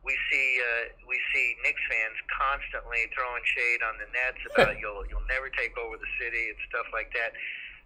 we 0.02 0.18
see 0.30 0.48
uh, 0.62 0.94
we 1.06 1.18
see 1.34 1.58
Knicks 1.62 1.82
fans 1.90 2.18
constantly 2.30 3.06
throwing 3.14 3.46
shade 3.46 3.82
on 3.86 3.98
the 4.02 4.10
Nets 4.10 4.42
about 4.50 4.78
you'll 4.82 5.06
you'll 5.10 5.26
never 5.30 5.50
take 5.54 5.78
over 5.78 5.98
the 5.98 6.12
city 6.18 6.54
and 6.54 6.60
stuff 6.70 6.90
like 6.94 7.14
that. 7.14 7.34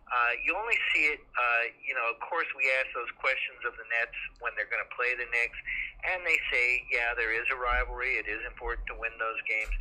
Uh, 0.05 0.37
you 0.45 0.53
only 0.53 0.77
see 0.93 1.17
it, 1.17 1.21
uh, 1.33 1.63
you 1.81 1.97
know. 1.97 2.05
Of 2.13 2.21
course, 2.21 2.45
we 2.53 2.69
ask 2.77 2.93
those 2.93 3.09
questions 3.17 3.57
of 3.65 3.73
the 3.73 3.89
Nets 3.89 4.13
when 4.37 4.53
they're 4.53 4.69
going 4.69 4.85
to 4.85 4.93
play 4.93 5.17
the 5.17 5.25
Knicks, 5.33 5.57
and 6.05 6.21
they 6.21 6.37
say, 6.53 6.85
yeah, 6.93 7.17
there 7.17 7.33
is 7.33 7.49
a 7.49 7.57
rivalry. 7.57 8.21
It 8.21 8.29
is 8.29 8.37
important 8.45 8.85
to 8.93 8.95
win 9.01 9.17
those 9.17 9.41
games, 9.49 9.73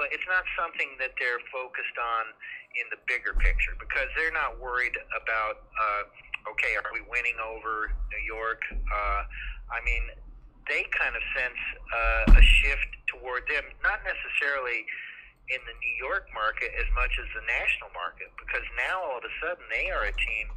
but 0.00 0.08
it's 0.16 0.24
not 0.24 0.48
something 0.56 0.96
that 0.96 1.12
they're 1.20 1.44
focused 1.52 2.00
on 2.00 2.32
in 2.72 2.88
the 2.88 2.96
bigger 3.04 3.36
picture 3.36 3.76
because 3.76 4.08
they're 4.16 4.32
not 4.32 4.56
worried 4.56 4.96
about. 5.12 5.68
Uh, 5.76 6.48
okay, 6.56 6.72
are 6.80 6.88
we 6.88 7.04
winning 7.04 7.36
over 7.44 7.92
New 8.08 8.24
York? 8.24 8.64
Uh, 8.72 9.20
I 9.68 9.84
mean, 9.84 10.08
they 10.64 10.88
kind 10.96 11.12
of 11.12 11.20
sense 11.36 11.60
uh, 11.92 12.40
a 12.40 12.42
shift 12.64 12.88
toward 13.12 13.44
them, 13.52 13.68
not 13.84 14.00
necessarily 14.08 14.88
in 15.52 15.60
the 15.68 15.76
New 15.76 15.96
York 16.00 16.32
market 16.32 16.72
as 16.80 16.88
much 16.96 17.12
as 17.20 17.28
the 17.36 17.44
national 17.44 17.92
market, 17.92 18.32
because 18.40 18.64
now 18.80 19.04
all 19.04 19.20
of 19.20 19.26
a 19.28 19.34
sudden 19.44 19.68
they 19.68 19.92
are 19.92 20.08
a 20.08 20.16
team 20.16 20.48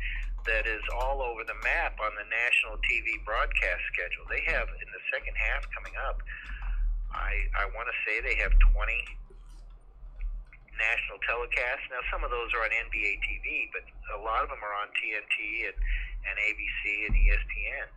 that 0.47 0.63
is 0.63 0.83
all 0.95 1.19
over 1.19 1.43
the 1.43 1.57
map 1.67 1.99
on 1.99 2.15
the 2.15 2.27
national 2.31 2.79
TV 2.87 3.19
broadcast 3.27 3.83
schedule. 3.91 4.23
They 4.31 4.47
have 4.55 4.71
in 4.71 4.87
the 4.87 5.03
second 5.11 5.35
half 5.35 5.67
coming 5.75 5.99
up. 6.07 6.23
I 7.11 7.43
I 7.59 7.67
want 7.75 7.91
to 7.91 7.97
say 8.07 8.23
they 8.23 8.39
have 8.39 8.53
20 8.71 8.79
national 10.77 11.19
telecasts. 11.25 11.85
Now 11.89 12.01
some 12.09 12.25
of 12.25 12.31
those 12.33 12.49
are 12.53 12.63
on 12.65 12.71
NBA 12.89 13.21
TV, 13.23 13.69
but 13.73 13.85
a 14.13 14.19
lot 14.21 14.43
of 14.43 14.49
them 14.49 14.61
are 14.61 14.75
on 14.81 14.89
TNT 14.97 15.69
and 15.69 15.77
and 16.23 16.35
ABC 16.39 17.11
and 17.11 17.13
ESPN. 17.13 17.87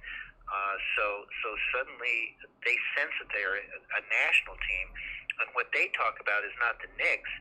Uh, 0.47 0.77
so 0.95 1.07
so 1.43 1.49
suddenly 1.75 2.35
they 2.63 2.77
sense 2.95 3.15
that 3.19 3.31
they're 3.35 3.59
a, 3.59 4.03
national 4.07 4.55
team, 4.63 4.87
and 5.43 5.51
what 5.59 5.71
they 5.75 5.91
talk 5.95 6.19
about 6.23 6.47
is 6.47 6.55
not 6.63 6.79
the 6.79 6.91
Knicks. 6.99 7.33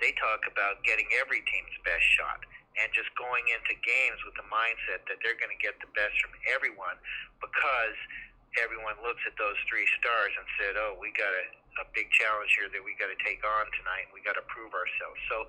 They 0.00 0.16
talk 0.16 0.48
about 0.48 0.82
getting 0.82 1.06
every 1.20 1.44
team's 1.46 1.76
best 1.86 2.04
shot 2.18 2.42
and 2.80 2.90
just 2.90 3.06
going 3.14 3.46
into 3.54 3.78
games 3.86 4.18
with 4.26 4.34
the 4.34 4.46
mindset 4.50 5.06
that 5.06 5.22
they're 5.22 5.38
going 5.38 5.52
to 5.54 5.62
get 5.62 5.78
the 5.78 5.86
best 5.94 6.16
from 6.18 6.34
everyone 6.50 6.98
because 7.38 7.96
everyone 8.58 8.98
looks 9.04 9.22
at 9.28 9.36
those 9.38 9.54
three 9.70 9.86
stars 10.00 10.32
and 10.34 10.46
said, 10.58 10.74
"Oh, 10.80 10.96
we 10.98 11.12
got 11.14 11.30
a, 11.30 11.44
a 11.80 11.84
big 11.94 12.10
challenge 12.14 12.50
here 12.54 12.70
that 12.70 12.82
we 12.82 12.94
got 12.98 13.10
to 13.10 13.18
take 13.22 13.42
on 13.42 13.64
tonight. 13.78 14.10
and 14.10 14.14
We 14.14 14.22
got 14.22 14.38
to 14.38 14.46
prove 14.46 14.74
ourselves." 14.74 15.18
So, 15.30 15.46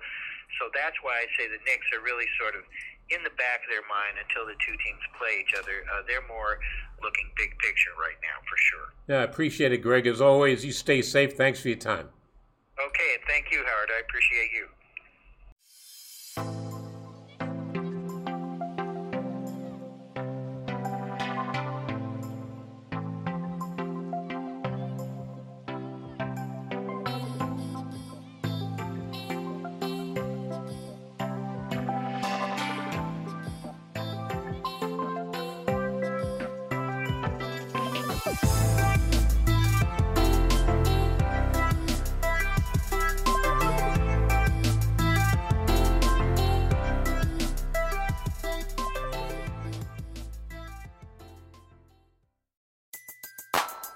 so 0.58 0.70
that's 0.74 0.96
why 1.02 1.22
I 1.22 1.26
say 1.38 1.46
the 1.50 1.62
Knicks 1.62 1.88
are 1.94 2.02
really 2.02 2.26
sort 2.38 2.54
of 2.58 2.62
in 3.10 3.22
the 3.22 3.34
back 3.38 3.62
of 3.62 3.70
their 3.70 3.86
mind 3.86 4.18
until 4.18 4.46
the 4.46 4.58
two 4.58 4.74
teams 4.82 5.02
play 5.14 5.38
each 5.38 5.54
other. 5.54 5.86
Uh, 5.86 6.02
they're 6.06 6.26
more 6.26 6.58
looking 7.02 7.30
big 7.36 7.54
picture 7.58 7.94
right 7.94 8.18
now 8.22 8.38
for 8.48 8.58
sure. 8.58 8.88
Yeah, 9.06 9.22
I 9.22 9.26
appreciate 9.28 9.70
it, 9.72 9.78
Greg. 9.78 10.06
As 10.06 10.20
always, 10.20 10.64
you 10.64 10.72
stay 10.72 11.02
safe. 11.02 11.34
Thanks 11.34 11.60
for 11.60 11.68
your 11.68 11.78
time. 11.78 12.10
Okay, 12.76 13.10
and 13.14 13.22
thank 13.28 13.50
you, 13.52 13.62
Howard. 13.64 13.90
I 13.94 14.00
appreciate 14.00 14.50
you. 14.52 14.66